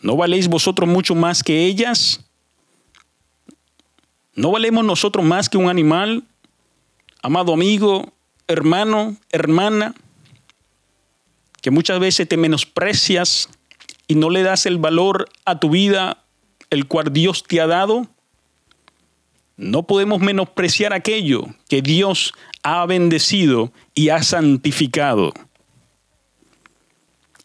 ¿No 0.00 0.16
valéis 0.16 0.48
vosotros 0.48 0.88
mucho 0.88 1.14
más 1.14 1.42
que 1.42 1.66
ellas? 1.66 2.24
¿No 4.34 4.50
valemos 4.50 4.84
nosotros 4.84 5.24
más 5.24 5.48
que 5.50 5.58
un 5.58 5.68
animal? 5.68 6.24
Amado 7.22 7.52
amigo, 7.52 8.14
hermano, 8.50 9.16
hermana, 9.30 9.94
que 11.62 11.70
muchas 11.70 12.00
veces 12.00 12.28
te 12.28 12.36
menosprecias 12.36 13.48
y 14.08 14.16
no 14.16 14.28
le 14.28 14.42
das 14.42 14.66
el 14.66 14.78
valor 14.78 15.28
a 15.44 15.60
tu 15.60 15.70
vida, 15.70 16.24
el 16.70 16.86
cual 16.86 17.12
Dios 17.12 17.44
te 17.44 17.60
ha 17.60 17.66
dado. 17.66 18.08
No 19.56 19.84
podemos 19.84 20.20
menospreciar 20.20 20.92
aquello 20.92 21.44
que 21.68 21.80
Dios 21.80 22.32
ha 22.62 22.84
bendecido 22.86 23.72
y 23.94 24.08
ha 24.08 24.22
santificado. 24.22 25.32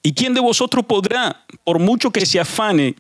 ¿Y 0.02 0.14
quién 0.14 0.34
de 0.34 0.42
vosotros 0.42 0.86
podrá, 0.86 1.46
por 1.64 1.80
mucho 1.80 2.12
que 2.12 2.26
se 2.26 2.40
afane, 2.40 2.96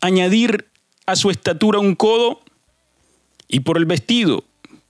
añadir 0.00 0.68
a 1.06 1.16
su 1.16 1.30
estatura 1.30 1.78
un 1.78 1.94
codo? 1.94 2.40
Y 3.48 3.60
por 3.60 3.78
el 3.78 3.86
vestido, 3.86 4.44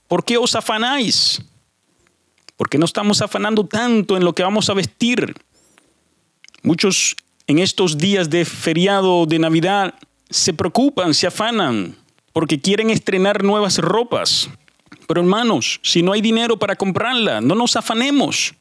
¿por 0.07 0.25
qué 0.25 0.37
os 0.37 0.55
afanáis? 0.55 1.41
Porque 2.57 2.77
no 2.77 2.85
estamos 2.85 3.21
afanando 3.21 3.65
tanto 3.65 4.17
en 4.17 4.23
lo 4.23 4.33
que 4.33 4.43
vamos 4.43 4.69
a 4.69 4.73
vestir. 4.73 5.35
Muchos 6.61 7.15
en 7.47 7.59
estos 7.59 7.97
días 7.97 8.29
de 8.29 8.45
feriado 8.45 9.25
de 9.25 9.39
Navidad 9.39 9.95
se 10.29 10.53
preocupan, 10.53 11.13
se 11.13 11.27
afanan, 11.27 11.95
porque 12.31 12.59
quieren 12.59 12.89
estrenar 12.89 13.43
nuevas 13.43 13.77
ropas. 13.77 14.49
Pero 15.07 15.21
hermanos, 15.21 15.79
si 15.83 16.01
no 16.01 16.13
hay 16.13 16.21
dinero 16.21 16.57
para 16.57 16.75
comprarla, 16.75 17.41
no 17.41 17.55
nos 17.55 17.75
afanemos. 17.75 18.53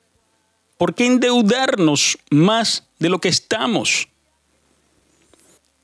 ¿Por 0.77 0.95
qué 0.95 1.07
endeudarnos 1.07 2.19
más 2.31 2.89
de 2.99 3.09
lo 3.09 3.21
que 3.21 3.29
estamos? 3.29 4.09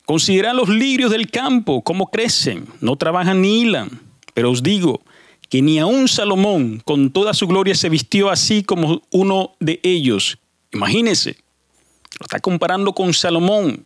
Considera 0.05 0.53
los 0.55 0.69
lirios 0.69 1.11
del 1.11 1.31
campo, 1.31 1.83
cómo 1.83 2.11
crecen, 2.11 2.67
no 2.81 2.97
trabajan 2.97 3.43
ni 3.43 3.61
hilan. 3.61 4.01
Pero 4.35 4.51
os 4.51 4.63
digo 4.63 5.03
que 5.49 5.63
ni 5.63 5.79
aun 5.79 6.09
Salomón 6.09 6.83
con 6.85 7.11
toda 7.11 7.33
su 7.35 7.47
gloria 7.47 7.75
se 7.75 7.89
vistió 7.89 8.31
así 8.31 8.63
como 8.63 9.03
uno 9.11 9.55
de 9.61 9.81
ellos. 9.83 10.39
Imagínese, 10.73 11.37
lo 12.19 12.25
está 12.25 12.41
comparando 12.41 12.93
con 12.93 13.15
Salomón, 13.15 13.85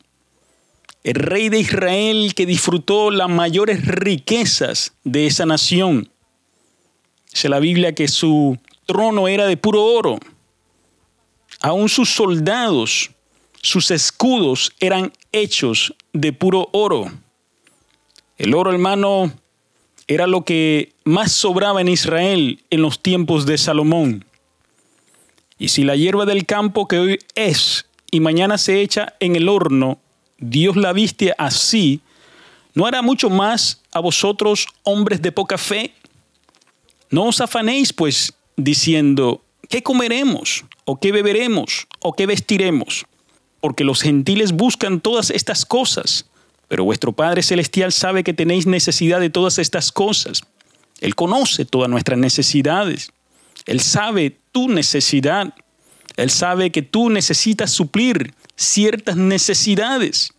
el 1.05 1.15
rey 1.15 1.49
de 1.49 1.61
Israel 1.61 2.35
que 2.35 2.47
disfrutó 2.47 3.11
las 3.11 3.29
mayores 3.29 3.85
riquezas 3.85 4.95
de 5.05 5.27
esa 5.27 5.47
nación. 5.47 6.11
Dice 7.33 7.49
la 7.49 7.61
Biblia 7.61 7.95
que 7.95 8.09
su 8.09 8.59
trono 8.87 9.29
era 9.29 9.47
de 9.47 9.57
puro 9.57 9.85
oro. 9.85 10.19
Aún 11.61 11.89
sus 11.89 12.11
soldados, 12.11 13.11
sus 13.61 13.91
escudos 13.91 14.73
eran 14.81 15.13
hechos 15.31 15.95
de 16.13 16.33
puro 16.33 16.69
oro. 16.73 17.11
El 18.37 18.55
oro, 18.55 18.73
hermano, 18.73 19.33
era 20.15 20.27
lo 20.27 20.45
que 20.45 20.93
más 21.05 21.33
sobraba 21.33 21.81
en 21.81 21.89
Israel 21.89 22.63
en 22.71 22.83
los 22.83 23.01
tiempos 23.01 23.47
de 23.47 23.59
Salomón. 23.59 24.25
Y 25.59 25.69
si 25.69 25.85
la 25.85 25.97
hierba 25.97 26.27
del 26.27 26.45
campo 26.45 26.89
que 26.89 26.99
hoy 26.99 27.19
es 27.35 27.87
y 28.11 28.21
mañana 28.21 28.59
se 28.59 28.81
echa 28.81 29.15
en 29.21 29.37
el 29.37 29.49
horno, 29.49 29.99
Dios 30.39 30.77
la 30.77 30.93
viste 30.93 31.35
así, 31.39 32.01
¿no 32.75 32.87
hará 32.87 33.01
mucho 33.01 33.31
más 33.31 33.81
a 33.93 34.01
vosotros, 34.01 34.67
hombres 34.83 35.23
de 35.23 35.33
poca 35.33 35.57
fe? 35.57 35.95
No 37.11 37.25
os 37.25 37.41
afanéis, 37.41 37.93
pues, 37.93 38.35
diciendo, 38.57 39.43
¿qué 39.69 39.83
comeremos? 39.83 40.65
¿O 40.85 40.99
qué 40.99 41.13
beberemos? 41.13 41.87
¿O 42.01 42.13
qué 42.13 42.27
vestiremos? 42.27 43.07
Porque 43.61 43.85
los 43.85 44.03
gentiles 44.03 44.53
buscan 44.53 45.01
todas 45.01 45.31
estas 45.31 45.65
cosas, 45.65 46.27
pero 46.73 46.85
vuestro 46.85 47.13
Padre 47.13 47.43
Celestial 47.43 47.93
sabe 47.93 48.25
que 48.25 48.33
tenéis 48.33 48.67
necesidad 48.67 49.21
de 49.21 49.29
todas 49.29 49.59
estas 49.59 49.93
cosas. 49.93 50.41
Él 51.03 51.15
conoce 51.15 51.67
todas 51.67 51.91
nuestras 51.91 52.19
necesidades. 52.19 53.13
Él 53.67 53.81
sabe 53.81 54.39
tu 54.53 54.71
necesidad. 54.71 55.53
Él 56.17 56.31
sabe 56.31 56.73
que 56.73 56.81
tú 56.81 57.11
necesitas 57.11 57.71
suplir 57.73 58.33
ciertas 58.57 59.19
necesidades, 59.19 60.33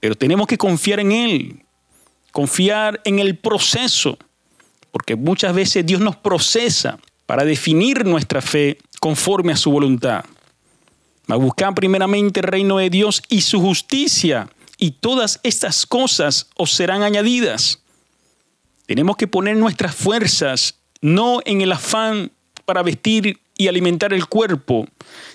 pero 0.00 0.16
tenemos 0.16 0.48
que 0.48 0.58
confiar 0.58 0.98
en 0.98 1.12
Él, 1.12 1.62
confiar 2.32 3.00
en 3.04 3.20
el 3.20 3.38
proceso 3.38 4.18
porque 4.90 5.14
muchas 5.14 5.54
veces 5.54 5.86
Dios 5.86 6.00
nos 6.00 6.16
procesa 6.16 6.98
para 7.26 7.44
definir 7.44 8.04
nuestra 8.04 8.42
fe 8.42 8.78
conforme 8.98 9.52
a 9.52 9.56
su 9.56 9.70
voluntad. 9.70 10.24
A 11.28 11.36
buscar 11.36 11.76
primeramente 11.76 12.40
el 12.40 12.46
reino 12.46 12.78
de 12.78 12.90
Dios 12.90 13.22
y 13.28 13.42
su 13.42 13.60
justicia, 13.60 14.50
y 14.80 14.92
todas 14.92 15.38
estas 15.42 15.86
cosas 15.86 16.48
os 16.56 16.72
serán 16.72 17.02
añadidas. 17.02 17.80
Tenemos 18.86 19.16
que 19.16 19.28
poner 19.28 19.56
nuestras 19.56 19.94
fuerzas 19.94 20.74
no 21.00 21.40
en 21.44 21.60
el 21.60 21.72
afán 21.72 22.32
para 22.64 22.82
vestir 22.82 23.40
y 23.56 23.68
alimentar 23.68 24.12
el 24.12 24.26
cuerpo, 24.26 24.88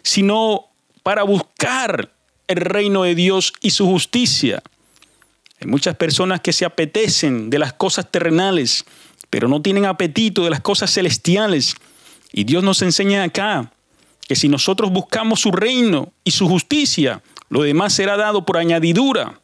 sino 0.04 0.66
para 1.04 1.24
buscar 1.24 2.14
el 2.48 2.58
reino 2.58 3.04
de 3.04 3.16
Dios 3.16 3.54
y 3.62 3.70
su 3.70 3.86
justicia. 3.86 4.62
Hay 5.62 5.68
muchas 5.68 5.96
personas 5.96 6.42
que 6.42 6.52
se 6.52 6.66
apetecen 6.66 7.50
de 7.50 7.60
las 7.60 7.74
cosas 7.74 8.12
terrenales 8.12 8.84
pero 9.36 9.50
no 9.50 9.62
tienen 9.62 9.86
apetito 9.86 10.46
de 10.46 10.50
las 10.50 10.62
cosas 10.62 10.94
celestiales. 10.94 11.76
Y 12.32 12.46
Dios 12.46 12.64
nos 12.64 12.82
enseña 12.82 13.22
acá 13.24 13.70
que 14.28 14.36
si 14.36 14.48
nosotros 14.48 14.92
buscamos 14.92 15.42
su 15.42 15.52
reino 15.52 16.14
y 16.24 16.32
su 16.32 16.48
justicia, 16.48 17.22
lo 17.50 17.64
demás 17.64 17.94
será 17.94 18.18
dado 18.18 18.46
por 18.46 18.58
añadidura. 18.58 19.40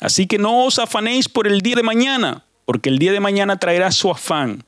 Así 0.00 0.26
que 0.26 0.38
no 0.38 0.64
os 0.64 0.78
afanéis 0.78 1.28
por 1.28 1.46
el 1.46 1.60
día 1.60 1.76
de 1.76 1.82
mañana, 1.82 2.44
porque 2.64 2.88
el 2.88 2.98
día 2.98 3.12
de 3.12 3.20
mañana 3.20 3.58
traerá 3.58 3.92
su 3.92 4.10
afán. 4.10 4.64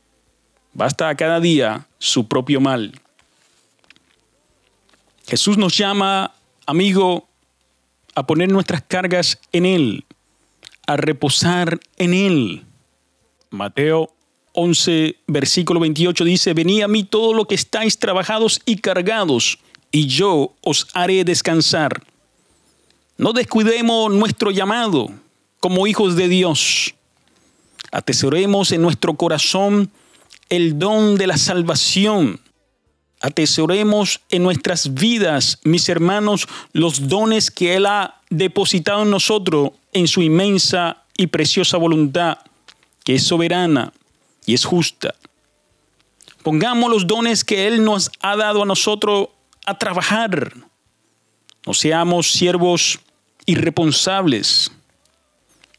Basta 0.74 1.08
a 1.08 1.14
cada 1.14 1.40
día 1.40 1.86
su 1.98 2.28
propio 2.28 2.60
mal. 2.60 3.00
Jesús 5.26 5.56
nos 5.56 5.76
llama, 5.76 6.32
amigo, 6.66 7.28
a 8.14 8.26
poner 8.26 8.50
nuestras 8.50 8.82
cargas 8.82 9.40
en 9.52 9.66
Él, 9.66 10.04
a 10.86 10.96
reposar 10.96 11.80
en 11.96 12.12
Él. 12.14 12.64
Mateo 13.50 14.10
11, 14.54 15.16
versículo 15.26 15.80
28 15.80 16.24
dice, 16.24 16.54
venid 16.54 16.82
a 16.82 16.88
mí 16.88 17.04
todo 17.04 17.32
lo 17.32 17.46
que 17.46 17.54
estáis 17.54 17.98
trabajados 17.98 18.60
y 18.66 18.76
cargados, 18.76 19.58
y 19.90 20.06
yo 20.06 20.54
os 20.62 20.88
haré 20.94 21.24
descansar. 21.24 22.02
No 23.22 23.32
descuidemos 23.32 24.12
nuestro 24.12 24.50
llamado 24.50 25.08
como 25.60 25.86
hijos 25.86 26.16
de 26.16 26.26
Dios. 26.26 26.92
Atesoremos 27.92 28.72
en 28.72 28.82
nuestro 28.82 29.14
corazón 29.14 29.92
el 30.48 30.76
don 30.76 31.16
de 31.16 31.28
la 31.28 31.36
salvación. 31.36 32.40
Atesoremos 33.20 34.22
en 34.28 34.42
nuestras 34.42 34.92
vidas, 34.94 35.60
mis 35.62 35.88
hermanos, 35.88 36.48
los 36.72 37.06
dones 37.06 37.52
que 37.52 37.76
Él 37.76 37.86
ha 37.86 38.20
depositado 38.28 39.04
en 39.04 39.10
nosotros 39.10 39.70
en 39.92 40.08
su 40.08 40.20
inmensa 40.20 41.04
y 41.16 41.28
preciosa 41.28 41.76
voluntad, 41.76 42.38
que 43.04 43.14
es 43.14 43.22
soberana, 43.22 43.92
y 44.46 44.54
es 44.54 44.64
justa. 44.64 45.14
Pongamos 46.42 46.90
los 46.90 47.06
dones 47.06 47.44
que 47.44 47.68
Él 47.68 47.84
nos 47.84 48.10
ha 48.20 48.34
dado 48.34 48.64
a 48.64 48.66
nosotros 48.66 49.28
a 49.64 49.78
trabajar. 49.78 50.54
No 51.64 51.72
seamos 51.72 52.32
siervos 52.32 52.98
irresponsables. 53.46 54.70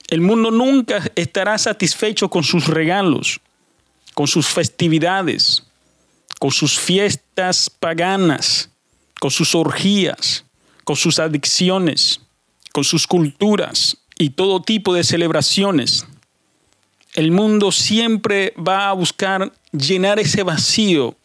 El 0.10 0.22
mundo 0.22 0.52
nunca 0.52 1.04
estará 1.16 1.58
satisfecho 1.58 2.30
con 2.30 2.44
sus 2.44 2.68
regalos, 2.68 3.40
con 4.14 4.28
sus 4.28 4.48
festividades, 4.48 5.64
con 6.40 6.52
sus 6.52 6.80
fiestas 6.80 7.70
paganas, 7.70 8.70
con 9.20 9.32
sus 9.32 9.56
orgías, 9.56 10.46
con 10.84 10.96
sus 10.96 11.20
adicciones, 11.20 12.20
con 12.72 12.84
sus 12.84 13.08
culturas 13.08 13.98
y 14.18 14.32
todo 14.32 14.62
tipo 14.62 14.94
de 14.94 15.04
celebraciones 15.04 16.06
el 17.14 17.32
mundo 17.32 17.72
siempre 17.72 18.54
va 18.56 18.90
a 18.90 18.94
buscar 18.94 19.54
llenar 19.72 20.20
ese 20.20 20.42
vacío 20.44 21.16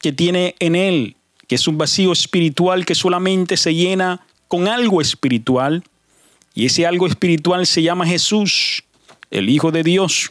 que 0.00 0.12
tiene 0.12 0.54
en 0.58 0.74
él, 0.74 1.16
que 1.46 1.56
es 1.56 1.68
un 1.68 1.76
vacío 1.76 2.12
espiritual 2.12 2.86
que 2.86 2.94
solamente 2.94 3.56
se 3.56 3.74
llena 3.74 4.26
con 4.48 4.68
algo 4.68 5.00
espiritual. 5.00 5.84
Y 6.54 6.66
ese 6.66 6.86
algo 6.86 7.06
espiritual 7.06 7.66
se 7.66 7.82
llama 7.82 8.06
Jesús, 8.06 8.84
el 9.30 9.48
Hijo 9.48 9.72
de 9.72 9.82
Dios. 9.82 10.30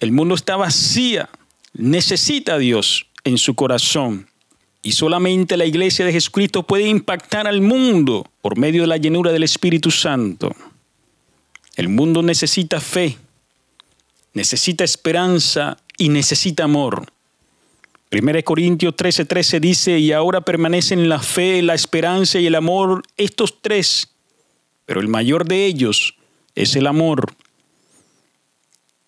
El 0.00 0.12
mundo 0.12 0.34
está 0.34 0.56
vacía, 0.56 1.28
necesita 1.72 2.54
a 2.54 2.58
Dios 2.58 3.06
en 3.24 3.38
su 3.38 3.54
corazón. 3.54 4.28
Y 4.82 4.92
solamente 4.92 5.56
la 5.56 5.64
iglesia 5.64 6.04
de 6.04 6.12
Jesucristo 6.12 6.62
puede 6.62 6.86
impactar 6.86 7.46
al 7.46 7.62
mundo 7.62 8.26
por 8.42 8.58
medio 8.58 8.82
de 8.82 8.88
la 8.88 8.98
llenura 8.98 9.32
del 9.32 9.42
Espíritu 9.42 9.90
Santo. 9.90 10.54
El 11.76 11.88
mundo 11.88 12.22
necesita 12.22 12.80
fe, 12.80 13.16
necesita 14.34 14.84
esperanza 14.84 15.78
y 15.96 16.10
necesita 16.10 16.64
amor. 16.64 17.06
1 18.14 18.44
Corintios 18.44 18.94
13:13 18.94 19.26
13 19.26 19.60
dice, 19.60 19.98
y 19.98 20.12
ahora 20.12 20.40
permanecen 20.40 21.08
la 21.08 21.18
fe, 21.18 21.62
la 21.62 21.74
esperanza 21.74 22.38
y 22.38 22.46
el 22.46 22.54
amor, 22.54 23.02
estos 23.16 23.60
tres, 23.60 24.14
pero 24.86 25.00
el 25.00 25.08
mayor 25.08 25.46
de 25.46 25.66
ellos 25.66 26.14
es 26.54 26.76
el 26.76 26.86
amor. 26.86 27.34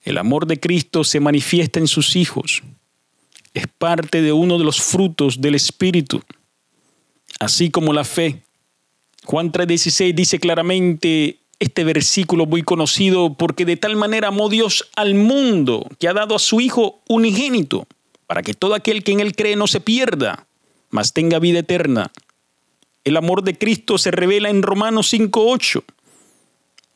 El 0.03 0.19
amor 0.19 0.47
de 0.47 0.59
Cristo 0.59 1.05
se 1.05 1.21
manifiesta 1.21 1.79
en 1.79 1.87
sus 1.87 2.17
hijos. 2.17 2.65
Es 3.55 3.67
parte 3.69 4.23
de 4.23 4.33
uno 4.33 4.59
de 4.59 4.65
los 4.65 4.81
frutos 4.81 5.41
del 5.41 5.55
Espíritu, 5.55 6.23
así 7.39 7.71
como 7.71 7.93
la 7.93 8.03
fe. 8.03 8.43
Juan 9.25 9.53
3:16 9.53 10.15
dice 10.15 10.41
claramente, 10.41 11.39
este 11.61 11.85
versículo 11.85 12.45
muy 12.47 12.65
conocido 12.65 13.35
porque 13.35 13.65
de 13.65 13.77
tal 13.77 13.95
manera 13.95 14.29
amó 14.29 14.49
Dios 14.49 14.91
al 14.97 15.15
mundo 15.15 15.87
que 16.01 16.09
ha 16.09 16.13
dado 16.13 16.35
a 16.35 16.41
su 16.41 16.61
Hijo 16.61 17.01
unigénito 17.09 17.87
para 18.27 18.43
que 18.43 18.55
todo 18.55 18.75
aquel 18.75 19.05
que 19.05 19.13
en 19.13 19.21
él 19.21 19.35
cree 19.35 19.57
no 19.57 19.67
se 19.67 19.81
pierda, 19.81 20.47
mas 20.91 21.13
tenga 21.13 21.39
vida 21.39 21.61
eterna. 21.61 22.13
El 23.05 23.17
amor 23.17 23.43
de 23.43 23.57
Cristo 23.57 23.99
se 23.99 24.11
revela 24.11 24.51
en 24.51 24.63
Romanos 24.63 25.13
5.8, 25.13 25.85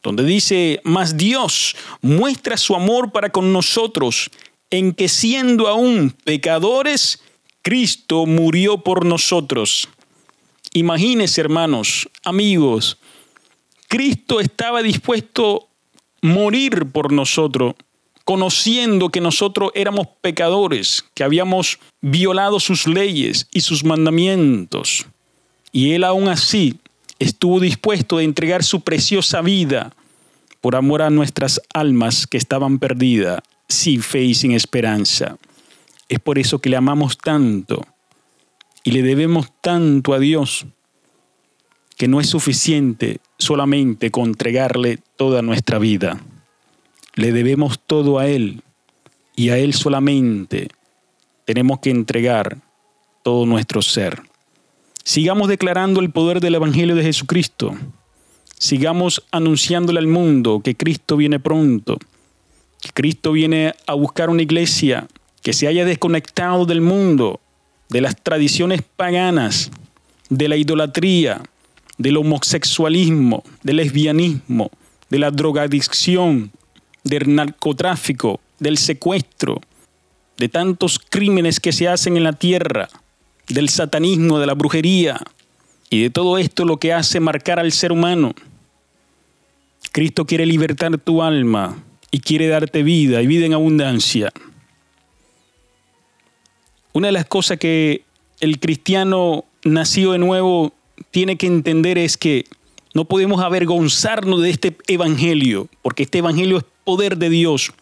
donde 0.03 0.25
dice, 0.25 0.81
mas 0.83 1.17
Dios 1.17 1.77
muestra 2.01 2.57
su 2.57 2.75
amor 2.75 3.13
para 3.13 3.31
con 3.31 3.53
nosotros 3.53 4.31
en 4.71 4.93
que 4.93 5.09
siendo 5.09 5.67
aún 5.69 6.15
pecadores, 6.25 7.21
Cristo 7.63 8.27
murió 8.27 8.79
por 8.79 9.05
nosotros. 9.05 9.89
Imagínense, 10.73 11.41
hermanos, 11.41 12.09
amigos, 12.25 12.99
Cristo 13.89 14.41
estaba 14.41 14.83
dispuesto 14.83 15.69
a 16.23 16.27
morir 16.27 16.87
por 16.93 17.13
nosotros, 17.13 17.75
conociendo 18.31 19.09
que 19.09 19.21
nosotros 19.21 19.73
éramos 19.75 20.07
pecadores, 20.21 21.05
que 21.15 21.25
habíamos 21.25 21.81
violado 22.01 22.61
sus 22.61 22.87
leyes 22.87 23.49
y 23.51 23.63
sus 23.63 23.83
mandamientos. 23.83 25.05
Y 25.73 25.95
Él 25.95 26.05
aún 26.05 26.29
así 26.29 26.79
estuvo 27.19 27.59
dispuesto 27.59 28.19
a 28.19 28.23
entregar 28.23 28.63
su 28.63 28.83
preciosa 28.83 29.41
vida 29.41 29.93
por 30.61 30.77
amor 30.77 31.03
a 31.03 31.11
nuestras 31.11 31.61
almas 31.75 32.29
que 32.29 32.39
estaban 32.39 32.79
perdidas, 32.79 33.41
sin 33.67 34.01
fe 34.01 34.23
y 34.23 34.35
sin 34.35 34.53
esperanza. 34.53 35.37
Es 36.09 36.21
por 36.21 36.39
eso 36.39 36.61
que 36.61 36.71
le 36.71 36.77
amamos 36.77 37.19
tanto 37.19 37.85
y 38.85 38.93
le 38.93 39.03
debemos 39.03 39.49
tanto 39.61 40.15
a 40.15 40.21
Dios 40.21 40.67
que 41.97 42.07
no 42.07 42.21
es 42.21 42.29
suficiente 42.29 43.19
solamente 43.39 44.13
con 44.13 44.27
entregarle 44.27 45.01
toda 45.17 45.43
nuestra 45.43 45.81
vida. 45.81 46.21
Le 47.15 47.33
debemos 47.33 47.79
todo 47.79 48.19
a 48.19 48.27
Él 48.27 48.63
y 49.37 49.51
a 49.51 49.59
Él 49.59 49.75
solamente 49.75 50.69
tenemos 51.45 51.81
que 51.81 51.91
entregar 51.91 52.59
todo 53.23 53.47
nuestro 53.47 53.83
ser. 53.83 54.23
Sigamos 55.05 55.49
declarando 55.49 56.01
el 56.01 56.11
poder 56.11 56.41
del 56.41 56.55
Evangelio 56.55 56.95
de 56.95 57.03
Jesucristo. 57.03 57.75
Sigamos 58.59 59.25
anunciándole 59.33 59.99
al 59.99 60.07
mundo 60.07 60.61
que 60.63 60.77
Cristo 60.77 61.17
viene 61.17 61.41
pronto, 61.41 61.99
que 62.81 62.91
Cristo 62.91 63.33
viene 63.33 63.75
a 63.87 63.95
buscar 63.95 64.31
una 64.31 64.43
iglesia 64.43 65.09
que 65.43 65.53
se 65.53 65.67
haya 65.67 65.85
desconectado 65.85 66.67
del 66.67 66.81
mundo, 66.81 67.41
de 67.89 68.01
las 68.01 68.17
tradiciones 68.17 68.83
paganas, 68.83 69.71
de 70.29 70.49
la 70.49 70.57
idolatría, 70.57 71.43
del 71.99 72.17
homosexualismo, 72.19 73.43
del 73.63 73.77
lesbianismo, 73.77 74.71
de 75.09 75.19
la 75.19 75.31
drogadicción, 75.31 76.53
del 77.05 77.35
narcotráfico, 77.35 78.41
del 78.59 78.79
secuestro, 78.79 79.61
de 80.37 80.49
tantos 80.49 80.99
crímenes 80.99 81.61
que 81.61 81.73
se 81.73 81.89
hacen 81.89 82.17
en 82.17 82.25
la 82.25 82.33
tierra, 82.33 82.89
del 83.49 83.69
satanismo, 83.69 84.39
de 84.39 84.47
la 84.47 84.55
brujería 84.55 85.21
y 85.91 86.03
de 86.03 86.11
todo 86.11 86.39
esto 86.39 86.65
lo 86.65 86.79
que 86.79 86.93
hace 86.93 87.21
marcar 87.21 87.59
al 87.59 87.73
ser 87.73 87.93
humano. 87.93 88.35
Cristo 89.93 90.25
quiere 90.25 90.47
libertar 90.47 90.97
tu 90.99 91.23
alma 91.23 91.83
y 92.11 92.21
quiere 92.21 92.49
darte 92.49 92.83
vida 92.83 93.21
y 93.23 93.27
vida 93.27 93.47
en 93.47 93.55
abundancia. 93.55 94.33
Una 96.93 97.09
de 97.09 97.13
las 97.13 97.27
cosas 97.27 97.59
que 97.59 98.05
el 98.41 98.59
cristiano 98.61 99.45
nacido 99.65 100.13
de 100.13 100.19
nuevo 100.19 100.73
tiene 101.11 101.37
que 101.37 101.47
entender 101.47 101.99
es 101.99 102.17
que 102.17 102.47
no 102.95 103.05
podemos 103.05 103.43
avergonzarnos 103.43 104.43
de 104.43 104.51
este 104.51 104.77
evangelio, 104.89 105.69
porque 105.83 106.03
este 106.05 106.19
evangelio 106.19 106.59
es 106.59 106.65
poder 106.85 107.17
de 107.17 107.31
Dios. 107.31 107.73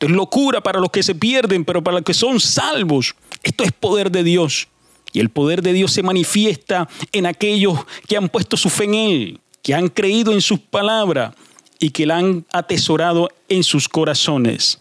es 0.00 0.10
locura 0.10 0.60
para 0.60 0.80
los 0.80 0.90
que 0.90 1.02
se 1.02 1.14
pierden, 1.14 1.64
pero 1.64 1.82
para 1.82 1.96
los 1.96 2.04
que 2.04 2.14
son 2.14 2.40
salvos, 2.40 3.14
esto 3.42 3.64
es 3.64 3.72
poder 3.72 4.10
de 4.10 4.22
Dios. 4.22 4.68
Y 5.12 5.20
el 5.20 5.30
poder 5.30 5.62
de 5.62 5.72
Dios 5.72 5.92
se 5.92 6.02
manifiesta 6.02 6.88
en 7.12 7.26
aquellos 7.26 7.78
que 8.08 8.16
han 8.16 8.28
puesto 8.28 8.56
su 8.56 8.68
fe 8.68 8.84
en 8.84 8.94
Él, 8.94 9.40
que 9.62 9.74
han 9.74 9.88
creído 9.88 10.32
en 10.32 10.40
sus 10.40 10.58
palabras 10.58 11.34
y 11.78 11.90
que 11.90 12.06
la 12.06 12.18
han 12.18 12.44
atesorado 12.52 13.28
en 13.48 13.62
sus 13.62 13.88
corazones. 13.88 14.78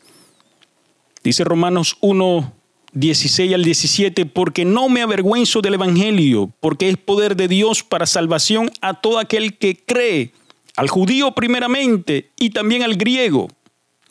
Dice 1.24 1.44
Romanos 1.44 1.98
1, 2.02 2.54
16 2.94 3.54
al 3.54 3.64
17, 3.64 4.26
porque 4.26 4.66
no 4.66 4.90
me 4.90 5.02
avergüenzo 5.02 5.62
del 5.62 5.76
Evangelio, 5.76 6.52
porque 6.60 6.90
es 6.90 6.98
poder 6.98 7.36
de 7.36 7.48
Dios 7.48 7.84
para 7.84 8.06
salvación 8.06 8.72
a 8.82 9.02
todo 9.02 9.20
aquel 9.20 9.58
que 9.58 9.78
cree, 9.78 10.32
al 10.76 10.90
judío 10.90 11.34
primeramente 11.34 12.32
y 12.38 12.52
también 12.52 12.84
al 12.84 12.96
griego. 12.96 13.48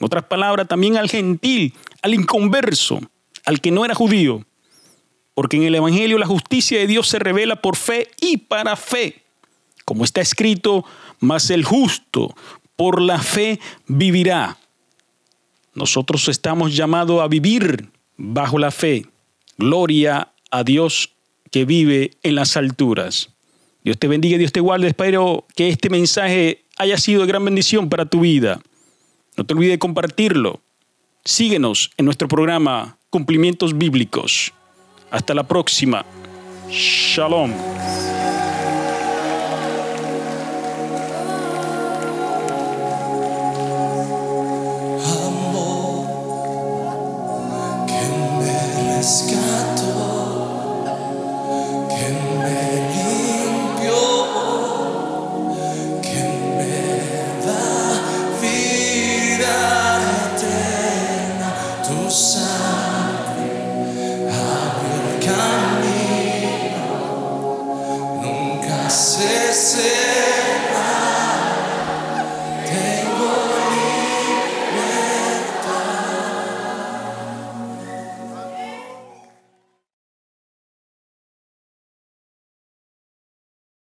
Otras 0.02 0.24
palabras, 0.24 0.68
también 0.68 0.96
al 0.96 1.08
gentil, 1.08 1.74
al 2.02 2.14
inconverso, 2.14 3.00
al 3.44 3.60
que 3.60 3.70
no 3.70 3.84
era 3.84 3.94
judío. 3.94 4.44
Porque 5.34 5.56
en 5.56 5.62
el 5.62 5.74
Evangelio 5.74 6.18
la 6.18 6.26
justicia 6.26 6.78
de 6.78 6.86
Dios 6.86 7.08
se 7.08 7.18
revela 7.18 7.56
por 7.56 7.76
fe 7.76 8.10
y 8.20 8.36
para 8.38 8.76
fe. 8.76 9.22
Como 9.84 10.04
está 10.04 10.20
escrito, 10.20 10.84
mas 11.20 11.50
el 11.50 11.64
justo 11.64 12.34
por 12.76 13.00
la 13.00 13.18
fe 13.18 13.60
vivirá. 13.86 14.58
Nosotros 15.74 16.28
estamos 16.28 16.74
llamados 16.74 17.22
a 17.22 17.28
vivir 17.28 17.88
bajo 18.16 18.58
la 18.58 18.70
fe. 18.70 19.06
Gloria 19.56 20.32
a 20.50 20.64
Dios 20.64 21.10
que 21.50 21.64
vive 21.64 22.10
en 22.22 22.34
las 22.34 22.56
alturas. 22.56 23.30
Dios 23.84 23.98
te 23.98 24.08
bendiga, 24.08 24.36
Dios 24.36 24.52
te 24.52 24.60
guarde. 24.60 24.88
Espero 24.88 25.46
que 25.54 25.68
este 25.68 25.90
mensaje 25.90 26.64
haya 26.76 26.98
sido 26.98 27.22
de 27.22 27.28
gran 27.28 27.44
bendición 27.44 27.88
para 27.88 28.04
tu 28.04 28.20
vida. 28.20 28.60
No 29.42 29.46
te 29.46 29.54
olvides 29.54 29.72
de 29.72 29.78
compartirlo. 29.80 30.60
Síguenos 31.24 31.90
en 31.96 32.04
nuestro 32.04 32.28
programa 32.28 32.96
Cumplimientos 33.10 33.76
Bíblicos. 33.76 34.52
Hasta 35.10 35.34
la 35.34 35.42
próxima. 35.42 36.06
Shalom. 36.70 37.50
rescató. 48.96 49.71